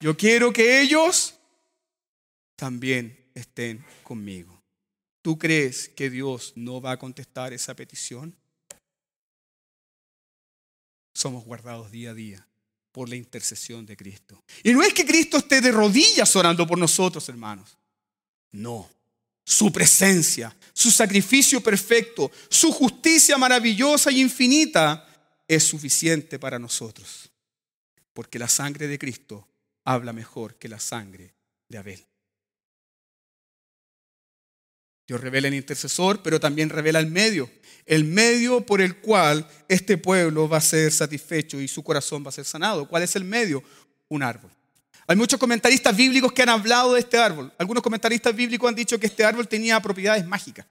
yo 0.00 0.16
quiero 0.16 0.52
que 0.52 0.80
ellos 0.80 1.34
también 2.56 3.30
estén 3.34 3.84
conmigo. 4.02 4.60
¿Tú 5.22 5.38
crees 5.38 5.88
que 5.88 6.08
Dios 6.08 6.54
no 6.56 6.80
va 6.80 6.92
a 6.92 6.98
contestar 6.98 7.52
esa 7.52 7.74
petición? 7.74 8.34
Somos 11.12 11.44
guardados 11.44 11.90
día 11.90 12.10
a 12.10 12.14
día 12.14 12.46
por 12.92 13.08
la 13.08 13.16
intercesión 13.16 13.84
de 13.84 13.96
Cristo. 13.96 14.42
Y 14.62 14.72
no 14.72 14.82
es 14.82 14.94
que 14.94 15.04
Cristo 15.04 15.36
esté 15.36 15.60
de 15.60 15.70
rodillas 15.70 16.34
orando 16.34 16.66
por 16.66 16.78
nosotros, 16.78 17.28
hermanos. 17.28 17.76
No. 18.52 18.88
Su 19.44 19.70
presencia, 19.70 20.56
su 20.72 20.90
sacrificio 20.90 21.60
perfecto, 21.60 22.30
su 22.48 22.72
justicia 22.72 23.36
maravillosa 23.36 24.10
y 24.10 24.20
infinita 24.20 25.06
es 25.46 25.64
suficiente 25.64 26.38
para 26.38 26.58
nosotros. 26.58 27.30
Porque 28.14 28.38
la 28.38 28.48
sangre 28.48 28.86
de 28.86 28.98
Cristo 28.98 29.46
habla 29.92 30.12
mejor 30.12 30.56
que 30.56 30.68
la 30.68 30.78
sangre 30.78 31.34
de 31.68 31.78
Abel. 31.78 32.06
Dios 35.06 35.20
revela 35.20 35.48
el 35.48 35.54
intercesor, 35.54 36.22
pero 36.22 36.38
también 36.38 36.68
revela 36.68 37.00
el 37.00 37.10
medio. 37.10 37.50
El 37.84 38.04
medio 38.04 38.64
por 38.64 38.80
el 38.80 38.98
cual 38.98 39.48
este 39.68 39.98
pueblo 39.98 40.48
va 40.48 40.58
a 40.58 40.60
ser 40.60 40.92
satisfecho 40.92 41.60
y 41.60 41.66
su 41.66 41.82
corazón 41.82 42.24
va 42.24 42.28
a 42.28 42.32
ser 42.32 42.44
sanado. 42.44 42.86
¿Cuál 42.86 43.02
es 43.02 43.16
el 43.16 43.24
medio? 43.24 43.64
Un 44.08 44.22
árbol. 44.22 44.50
Hay 45.08 45.16
muchos 45.16 45.40
comentaristas 45.40 45.96
bíblicos 45.96 46.32
que 46.32 46.42
han 46.42 46.50
hablado 46.50 46.94
de 46.94 47.00
este 47.00 47.18
árbol. 47.18 47.52
Algunos 47.58 47.82
comentaristas 47.82 48.34
bíblicos 48.36 48.68
han 48.68 48.76
dicho 48.76 49.00
que 49.00 49.06
este 49.06 49.24
árbol 49.24 49.48
tenía 49.48 49.80
propiedades 49.80 50.24
mágicas. 50.24 50.66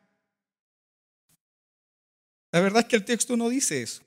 La 2.53 2.61
verdad 2.61 2.83
es 2.83 2.87
que 2.87 2.95
el 2.95 3.03
texto 3.03 3.35
no 3.35 3.49
dice 3.49 3.81
eso. 3.81 4.01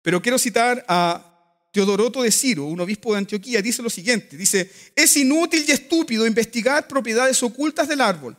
Pero 0.00 0.22
quiero 0.22 0.38
citar 0.38 0.82
a 0.88 1.33
Teodoroto 1.74 2.22
de 2.22 2.30
Ciro, 2.30 2.64
un 2.64 2.80
obispo 2.80 3.12
de 3.12 3.18
Antioquía, 3.18 3.60
dice 3.60 3.82
lo 3.82 3.90
siguiente, 3.90 4.36
dice, 4.36 4.70
es 4.94 5.16
inútil 5.16 5.64
y 5.68 5.72
estúpido 5.72 6.26
investigar 6.26 6.88
propiedades 6.88 7.42
ocultas 7.42 7.88
del 7.88 8.00
árbol 8.00 8.36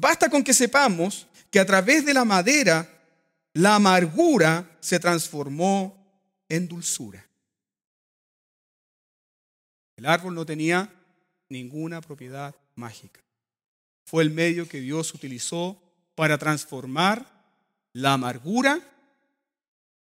Basta 0.00 0.30
con 0.30 0.44
que 0.44 0.54
sepamos 0.54 1.26
que 1.50 1.58
a 1.58 1.66
través 1.66 2.06
de 2.06 2.14
la 2.14 2.24
madera 2.24 2.88
la 3.52 3.74
amargura 3.74 4.78
se 4.78 5.00
transformó 5.00 6.06
en 6.48 6.68
dulzura. 6.68 7.28
El 9.96 10.06
árbol 10.06 10.36
no 10.36 10.46
tenía 10.46 10.88
ninguna 11.48 12.00
propiedad 12.00 12.54
mágica. 12.76 13.20
Fue 14.04 14.22
el 14.22 14.30
medio 14.30 14.68
que 14.68 14.80
Dios 14.80 15.12
utilizó 15.12 15.82
para 16.14 16.38
transformar 16.38 17.26
la 17.92 18.12
amargura 18.12 18.80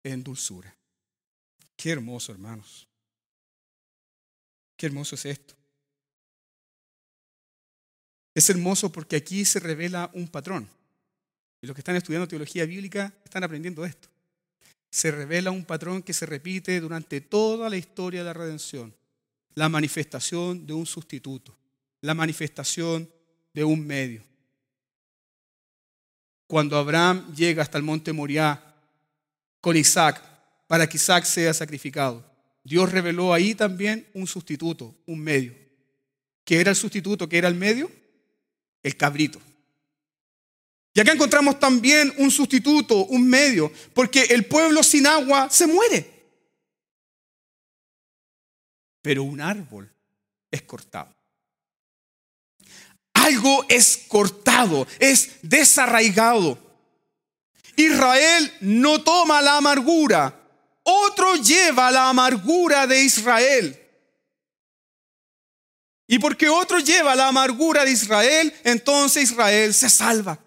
en 0.04 0.24
dulzura. 0.24 0.74
Qué 1.82 1.90
hermoso, 1.90 2.30
hermanos. 2.30 2.86
Qué 4.76 4.86
hermoso 4.86 5.16
es 5.16 5.26
esto. 5.26 5.52
Es 8.32 8.48
hermoso 8.50 8.92
porque 8.92 9.16
aquí 9.16 9.44
se 9.44 9.58
revela 9.58 10.08
un 10.14 10.28
patrón. 10.28 10.68
Y 11.60 11.66
los 11.66 11.74
que 11.74 11.80
están 11.80 11.96
estudiando 11.96 12.28
teología 12.28 12.66
bíblica 12.66 13.12
están 13.24 13.42
aprendiendo 13.42 13.84
esto. 13.84 14.08
Se 14.92 15.10
revela 15.10 15.50
un 15.50 15.64
patrón 15.64 16.04
que 16.04 16.12
se 16.12 16.24
repite 16.24 16.78
durante 16.78 17.20
toda 17.20 17.68
la 17.68 17.76
historia 17.76 18.20
de 18.20 18.26
la 18.26 18.32
redención. 18.32 18.94
La 19.54 19.68
manifestación 19.68 20.64
de 20.64 20.74
un 20.74 20.86
sustituto. 20.86 21.52
La 22.00 22.14
manifestación 22.14 23.10
de 23.52 23.64
un 23.64 23.84
medio. 23.84 24.22
Cuando 26.46 26.76
Abraham 26.76 27.34
llega 27.34 27.60
hasta 27.60 27.76
el 27.76 27.82
monte 27.82 28.12
Moriah 28.12 28.72
con 29.60 29.76
Isaac 29.76 30.31
para 30.72 30.88
que 30.88 30.96
Isaac 30.96 31.26
sea 31.26 31.52
sacrificado, 31.52 32.24
Dios 32.64 32.90
reveló 32.90 33.34
ahí 33.34 33.54
también 33.54 34.08
un 34.14 34.26
sustituto, 34.26 34.96
un 35.04 35.20
medio. 35.20 35.54
¿Qué 36.46 36.62
era 36.62 36.70
el 36.70 36.76
sustituto? 36.76 37.28
¿Qué 37.28 37.36
era 37.36 37.48
el 37.48 37.56
medio? 37.56 37.90
el 38.82 38.96
cabrito. 38.96 39.38
Y 40.94 41.00
acá 41.00 41.12
encontramos 41.12 41.60
también 41.60 42.10
un 42.16 42.30
sustituto, 42.30 43.04
un 43.04 43.28
medio, 43.28 43.70
porque 43.92 44.22
el 44.22 44.46
pueblo 44.46 44.82
sin 44.82 45.06
agua 45.06 45.50
se 45.50 45.66
muere. 45.66 46.10
pero 49.02 49.24
un 49.24 49.42
árbol 49.42 49.92
es 50.50 50.62
cortado. 50.62 51.14
Algo 53.12 53.66
es 53.68 54.06
cortado, 54.08 54.86
es 54.98 55.32
desarraigado. 55.42 56.56
Israel 57.76 58.54
no 58.62 59.02
toma 59.02 59.42
la 59.42 59.58
amargura, 59.58 60.41
otro 60.82 61.36
lleva 61.36 61.90
la 61.90 62.08
amargura 62.08 62.86
de 62.86 63.02
Israel. 63.02 63.78
Y 66.06 66.18
porque 66.18 66.48
otro 66.48 66.78
lleva 66.78 67.14
la 67.14 67.28
amargura 67.28 67.84
de 67.84 67.92
Israel, 67.92 68.52
entonces 68.64 69.24
Israel 69.30 69.72
se 69.72 69.88
salva. 69.88 70.38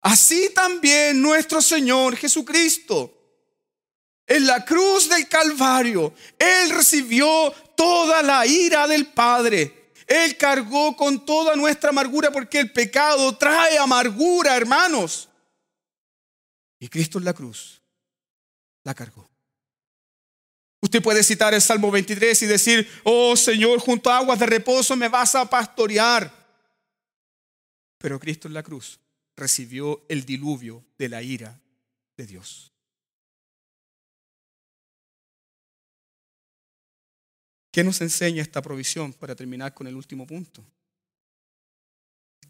Así 0.00 0.50
también 0.54 1.20
nuestro 1.20 1.60
Señor 1.60 2.16
Jesucristo. 2.16 3.16
En 4.26 4.46
la 4.46 4.64
cruz 4.64 5.08
del 5.08 5.28
Calvario, 5.28 6.14
Él 6.38 6.70
recibió 6.70 7.52
toda 7.76 8.22
la 8.22 8.46
ira 8.46 8.86
del 8.86 9.06
Padre. 9.06 9.92
Él 10.06 10.36
cargó 10.36 10.96
con 10.96 11.24
toda 11.26 11.56
nuestra 11.56 11.90
amargura 11.90 12.30
porque 12.30 12.60
el 12.60 12.72
pecado 12.72 13.36
trae 13.36 13.76
amargura, 13.76 14.56
hermanos. 14.56 15.28
Y 16.78 16.88
Cristo 16.88 17.18
en 17.18 17.24
la 17.24 17.34
cruz 17.34 17.79
la 18.84 18.94
cargó. 18.94 19.28
Usted 20.82 21.02
puede 21.02 21.22
citar 21.22 21.52
el 21.52 21.60
Salmo 21.60 21.90
23 21.90 22.42
y 22.42 22.46
decir, 22.46 22.88
oh 23.04 23.36
Señor, 23.36 23.80
junto 23.80 24.10
a 24.10 24.18
aguas 24.18 24.38
de 24.38 24.46
reposo 24.46 24.96
me 24.96 25.08
vas 25.08 25.34
a 25.34 25.48
pastorear. 25.48 26.32
Pero 27.98 28.18
Cristo 28.18 28.48
en 28.48 28.54
la 28.54 28.62
cruz 28.62 28.98
recibió 29.36 30.04
el 30.08 30.24
diluvio 30.24 30.84
de 30.96 31.08
la 31.08 31.22
ira 31.22 31.60
de 32.16 32.26
Dios. 32.26 32.72
¿Qué 37.70 37.84
nos 37.84 38.00
enseña 38.00 38.42
esta 38.42 38.62
provisión 38.62 39.12
para 39.12 39.36
terminar 39.36 39.74
con 39.74 39.86
el 39.86 39.94
último 39.94 40.26
punto? 40.26 40.64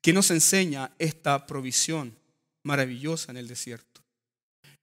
¿Qué 0.01 0.13
nos 0.13 0.31
enseña 0.31 0.95
esta 0.99 1.47
provisión 1.47 2.17
maravillosa 2.63 3.33
en 3.33 3.39
el 3.39 3.49
desierto? 3.49 3.90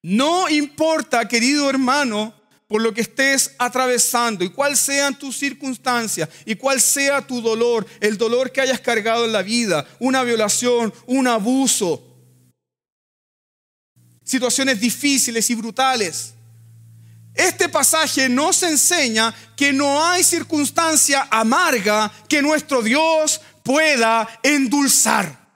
No 0.02 0.48
importa, 0.50 1.28
querido 1.28 1.70
hermano, 1.70 2.34
por 2.68 2.82
lo 2.82 2.94
que 2.94 3.02
estés 3.02 3.56
atravesando 3.58 4.44
y 4.44 4.50
cuál 4.50 4.76
sean 4.76 5.18
tus 5.18 5.38
circunstancias 5.38 6.30
y 6.46 6.56
cuál 6.56 6.82
sea 6.82 7.26
tu 7.26 7.42
dolor, 7.42 7.86
el 8.02 8.18
dolor 8.18 8.52
que 8.52 8.62
hayas 8.62 8.82
cargado 8.82 9.26
en 9.26 9.32
la 9.32 9.42
vida, 9.42 9.88
una 10.00 10.24
violación, 10.24 10.94
un 11.06 11.28
abuso, 11.28 12.04
situaciones 14.24 14.80
difíciles 14.80 15.50
y 15.50 15.56
brutales. 15.56 16.34
Este 17.34 17.70
pasaje 17.70 18.28
nos 18.28 18.64
enseña 18.64 19.34
que 19.56 19.72
no 19.72 20.04
hay 20.04 20.24
circunstancia 20.24 21.28
amarga 21.32 22.12
que 22.28 22.42
nuestro 22.42 22.82
Dios 22.82 23.40
pueda 23.64 24.28
endulzar. 24.44 25.47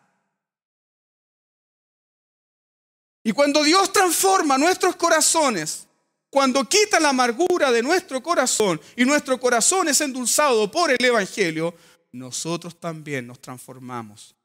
Y 3.24 3.32
cuando 3.32 3.64
Dios 3.64 3.94
transforma 3.94 4.58
nuestros 4.58 4.96
corazones, 4.96 5.88
cuando 6.30 6.68
quita 6.68 7.00
la 7.00 7.10
amargura 7.10 7.72
de 7.72 7.84
nuestro 7.84 8.24
corazón 8.24 8.80
y 8.96 9.06
nuestro 9.06 9.40
corazón 9.40 9.90
es 9.90 10.02
endulzado 10.02 10.72
por 10.72 10.90
el 10.90 11.04
Evangelio, 11.04 11.76
nosotros 12.12 12.80
también 12.80 13.28
nos 13.28 13.40
transformamos 13.40 14.36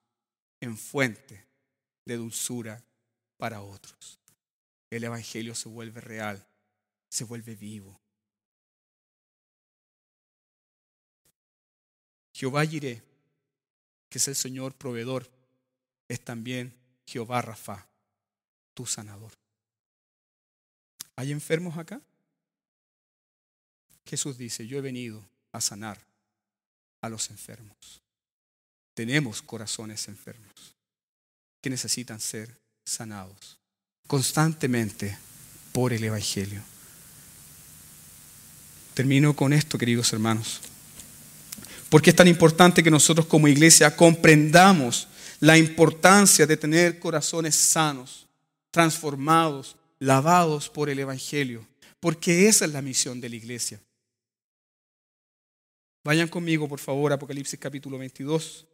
en 0.60 0.76
fuente 0.76 1.46
de 2.04 2.16
dulzura 2.16 2.82
para 3.36 3.62
otros. 3.62 4.18
El 4.90 5.04
Evangelio 5.04 5.54
se 5.54 5.68
vuelve 5.68 6.00
real, 6.00 6.44
se 7.08 7.24
vuelve 7.24 7.54
vivo. 7.54 8.00
Jehová 12.32 12.66
Jireh, 12.66 13.02
que 14.10 14.18
es 14.18 14.28
el 14.28 14.36
Señor 14.36 14.74
proveedor, 14.74 15.30
es 16.08 16.20
también 16.22 16.74
Jehová 17.06 17.40
Rafa, 17.40 17.88
tu 18.76 18.84
sanador. 18.84 19.32
¿Hay 21.16 21.32
enfermos 21.32 21.78
acá? 21.78 21.98
Jesús 24.04 24.36
dice, 24.36 24.66
yo 24.66 24.76
he 24.76 24.82
venido 24.82 25.24
a 25.50 25.62
sanar 25.62 25.98
a 27.00 27.08
los 27.08 27.30
enfermos. 27.30 28.02
Tenemos 28.92 29.40
corazones 29.40 30.08
enfermos 30.08 30.74
que 31.62 31.70
necesitan 31.70 32.20
ser 32.20 32.54
sanados 32.84 33.58
constantemente 34.06 35.16
por 35.72 35.94
el 35.94 36.04
Evangelio. 36.04 36.62
Termino 38.92 39.34
con 39.34 39.54
esto, 39.54 39.78
queridos 39.78 40.12
hermanos. 40.12 40.60
Porque 41.88 42.10
es 42.10 42.16
tan 42.16 42.28
importante 42.28 42.82
que 42.82 42.90
nosotros 42.90 43.24
como 43.26 43.48
iglesia 43.48 43.96
comprendamos 43.96 45.08
la 45.40 45.56
importancia 45.56 46.46
de 46.46 46.56
tener 46.56 46.98
corazones 46.98 47.54
sanos, 47.54 48.25
transformados, 48.76 49.74
lavados 49.98 50.68
por 50.68 50.90
el 50.90 50.98
Evangelio, 50.98 51.66
porque 51.98 52.46
esa 52.46 52.66
es 52.66 52.72
la 52.72 52.82
misión 52.82 53.22
de 53.22 53.30
la 53.30 53.36
iglesia. 53.36 53.80
Vayan 56.04 56.28
conmigo, 56.28 56.68
por 56.68 56.78
favor, 56.78 57.10
Apocalipsis 57.10 57.58
capítulo 57.58 57.96
22. 57.96 58.66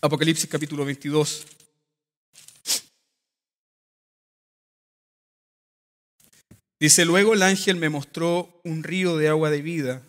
Apocalipsis 0.00 0.48
capítulo 0.48 0.84
22. 0.84 1.44
Dice, 6.78 7.04
luego 7.04 7.34
el 7.34 7.42
ángel 7.42 7.74
me 7.78 7.88
mostró 7.88 8.60
un 8.62 8.84
río 8.84 9.16
de 9.16 9.28
agua 9.28 9.50
de 9.50 9.62
vida 9.62 10.02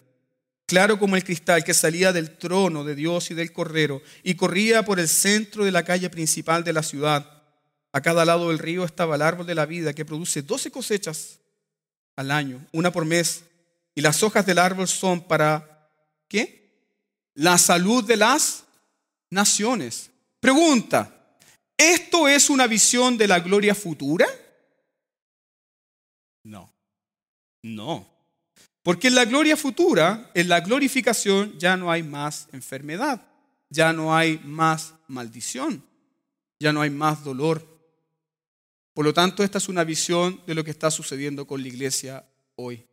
claro 0.68 1.00
como 1.00 1.16
el 1.16 1.24
cristal 1.24 1.64
que 1.64 1.74
salía 1.74 2.14
del 2.14 2.38
trono 2.38 2.84
de 2.84 2.94
Dios 2.94 3.32
y 3.32 3.34
del 3.34 3.52
correro 3.52 4.04
y 4.22 4.36
corría 4.36 4.84
por 4.84 5.00
el 5.00 5.08
centro 5.08 5.66
de 5.66 5.72
la 5.72 5.84
calle 5.84 6.10
principal 6.10 6.64
de 6.64 6.74
la 6.74 6.84
ciudad. 6.84 7.42
A 7.94 8.02
cada 8.02 8.26
lado 8.26 8.50
del 8.50 8.60
río 8.60 8.84
estaba 8.84 9.16
el 9.16 9.22
árbol 9.24 9.48
de 9.48 9.56
la 9.56 9.66
vida 9.66 9.94
que 9.94 10.06
produce 10.06 10.44
doce 10.44 10.70
cosechas 10.70 11.40
al 12.16 12.32
año, 12.32 12.64
una 12.74 12.92
por 12.92 13.06
mes, 13.06 13.44
y 13.96 14.02
las 14.02 14.22
hojas 14.22 14.46
del 14.46 14.60
árbol 14.60 14.88
son 14.88 15.22
para, 15.22 15.90
¿qué? 16.28 16.70
La 17.34 17.58
salud 17.58 18.04
de 18.04 18.18
las 18.18 18.66
naciones. 19.30 20.12
Pregunta, 20.40 21.38
¿esto 21.78 22.28
es 22.28 22.50
una 22.50 22.68
visión 22.68 23.18
de 23.18 23.28
la 23.28 23.40
gloria 23.40 23.74
futura? 23.74 24.28
No, 26.44 26.72
no. 27.64 28.17
Porque 28.88 29.10
en 29.10 29.16
la 29.16 29.26
gloria 29.26 29.58
futura, 29.58 30.32
en 30.34 30.48
la 30.48 30.62
glorificación, 30.62 31.60
ya 31.60 31.76
no 31.76 31.92
hay 31.92 32.04
más 32.04 32.48
enfermedad, 32.54 33.22
ya 33.70 33.92
no 33.92 34.16
hay 34.16 34.40
más 34.46 34.94
maldición, 35.10 35.84
ya 36.58 36.72
no 36.72 36.80
hay 36.80 36.90
más 36.90 37.22
dolor. 37.22 37.68
Por 38.94 39.04
lo 39.04 39.14
tanto, 39.14 39.44
esta 39.44 39.58
es 39.58 39.68
una 39.68 39.84
visión 39.84 40.42
de 40.48 40.56
lo 40.56 40.64
que 40.64 40.72
está 40.72 40.90
sucediendo 40.90 41.46
con 41.46 41.62
la 41.62 41.68
iglesia 41.68 42.26
hoy. 42.56 42.86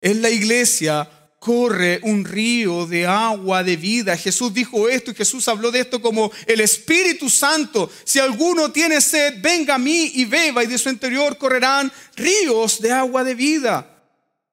En 0.00 0.20
la 0.20 0.30
iglesia 0.30 1.08
corre 1.38 2.00
un 2.02 2.24
río 2.24 2.84
de 2.84 3.06
agua 3.06 3.62
de 3.62 3.76
vida. 3.76 4.16
Jesús 4.16 4.52
dijo 4.52 4.88
esto 4.88 5.12
y 5.12 5.14
Jesús 5.14 5.46
habló 5.46 5.70
de 5.70 5.78
esto 5.78 6.02
como 6.02 6.32
el 6.44 6.60
Espíritu 6.60 7.30
Santo. 7.30 7.88
Si 8.02 8.18
alguno 8.18 8.72
tiene 8.72 9.00
sed, 9.00 9.40
venga 9.40 9.76
a 9.76 9.78
mí 9.78 10.10
y 10.14 10.24
beba 10.24 10.64
y 10.64 10.66
de 10.66 10.76
su 10.76 10.88
interior 10.88 11.38
correrán 11.38 11.92
ríos 12.16 12.80
de 12.80 12.90
agua 12.90 13.22
de 13.22 13.36
vida. 13.36 13.93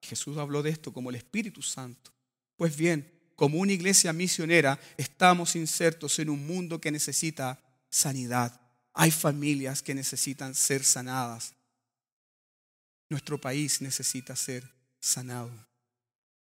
Jesús 0.02 0.38
habló 0.38 0.64
de 0.64 0.72
esto 0.72 0.92
como 0.92 1.10
el 1.10 1.16
Espíritu 1.16 1.62
Santo. 1.62 2.12
Pues 2.56 2.76
bien, 2.76 3.12
como 3.36 3.60
una 3.60 3.72
iglesia 3.72 4.14
misionera, 4.14 4.80
estamos 4.98 5.56
insertos 5.56 6.20
en 6.20 6.30
un 6.30 6.46
mundo 6.46 6.80
que 6.80 6.92
necesita 6.92 7.60
sanidad. 7.90 8.60
Hay 8.94 9.12
familias 9.12 9.82
que 9.82 9.96
necesitan 9.96 10.54
ser 10.54 10.84
sanadas. 10.84 11.54
Nuestro 13.10 13.40
país 13.40 13.82
necesita 13.82 14.36
ser 14.36 14.70
sanado. 14.99 15.52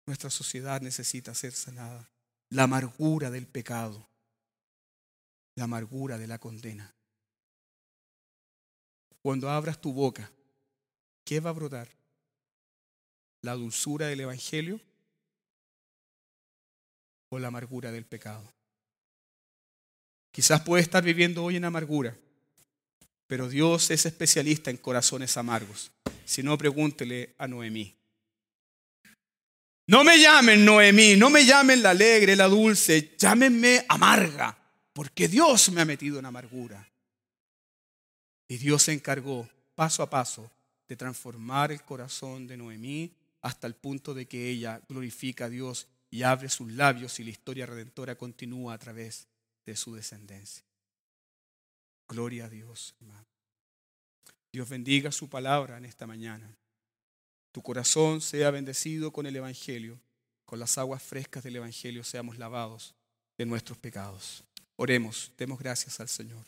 Nuestra 0.06 0.30
sociedad 0.30 0.82
necesita 0.82 1.34
ser 1.34 1.54
sanada. 1.54 2.10
La 2.50 2.64
amargura 2.64 3.32
del 3.32 3.48
pecado, 3.48 4.06
la 5.56 5.64
amargura 5.64 6.18
de 6.18 6.28
la 6.28 6.40
condena. 6.40 6.94
Cuando 9.22 9.50
abras 9.50 9.80
tu 9.80 9.94
boca, 9.94 10.30
¿qué 11.24 11.40
va 11.40 11.52
a 11.52 11.54
brotar? 11.54 12.01
La 13.42 13.54
dulzura 13.54 14.08
del 14.08 14.22
Evangelio 14.22 14.80
o 17.30 17.40
la 17.40 17.48
amargura 17.48 17.92
del 17.92 18.06
pecado. 18.06 18.52
Quizás 20.32 20.62
puede 20.62 20.84
estar 20.84 21.04
viviendo 21.04 21.44
hoy 21.44 21.58
en 21.58 21.66
amargura, 21.66 22.16
pero 23.28 23.50
Dios 23.50 23.92
es 23.92 24.06
especialista 24.06 24.70
en 24.70 24.78
corazones 24.78 25.36
amargos. 25.38 25.92
Si 26.26 26.44
no, 26.44 26.58
pregúntele 26.58 27.36
a 27.38 27.48
Noemí. 27.48 27.96
No 29.88 30.04
me 30.04 30.18
llamen 30.18 30.64
Noemí, 30.64 31.18
no 31.18 31.30
me 31.30 31.46
llamen 31.46 31.82
la 31.82 31.90
alegre, 31.90 32.36
la 32.36 32.48
dulce, 32.48 33.16
llámenme 33.18 33.86
amarga, 33.90 34.58
porque 34.94 35.28
Dios 35.28 35.72
me 35.72 35.82
ha 35.82 35.86
metido 35.86 36.20
en 36.20 36.26
amargura. 36.26 36.88
Y 38.48 38.58
Dios 38.58 38.84
se 38.84 38.94
encargó 38.94 39.50
paso 39.76 40.04
a 40.04 40.10
paso 40.10 40.50
de 40.88 40.96
transformar 40.96 41.72
el 41.72 41.82
corazón 41.84 42.48
de 42.48 42.58
Noemí 42.58 43.12
hasta 43.42 43.68
el 43.68 43.76
punto 43.76 44.14
de 44.14 44.28
que 44.28 44.50
ella 44.50 44.82
glorifica 44.88 45.46
a 45.46 45.50
Dios 45.50 45.88
y 46.10 46.24
abre 46.24 46.50
sus 46.50 46.72
labios 46.72 47.20
y 47.20 47.24
la 47.24 47.32
historia 47.32 47.66
redentora 47.66 48.16
continúa 48.16 48.74
a 48.74 48.78
través 48.78 49.28
de 49.66 49.76
su 49.76 49.96
descendencia. 49.96 50.64
Gloria 52.08 52.46
a 52.46 52.50
Dios, 52.50 52.94
hermano. 53.00 53.26
Dios 54.52 54.68
bendiga 54.68 55.12
su 55.12 55.30
palabra 55.30 55.78
en 55.78 55.86
esta 55.86 56.06
mañana. 56.06 56.58
Tu 57.54 57.62
corazón 57.62 58.22
sea 58.22 58.52
bendecido 58.52 59.12
con 59.12 59.26
el 59.26 59.36
Evangelio, 59.36 60.00
con 60.46 60.60
las 60.60 60.78
aguas 60.78 61.02
frescas 61.02 61.44
del 61.44 61.56
Evangelio 61.56 62.04
seamos 62.04 62.38
lavados 62.38 62.94
de 63.38 63.46
nuestros 63.46 63.78
pecados. 63.78 64.44
Oremos, 64.76 65.32
demos 65.38 65.60
gracias 65.60 66.00
al 66.00 66.10
Señor. 66.10 66.46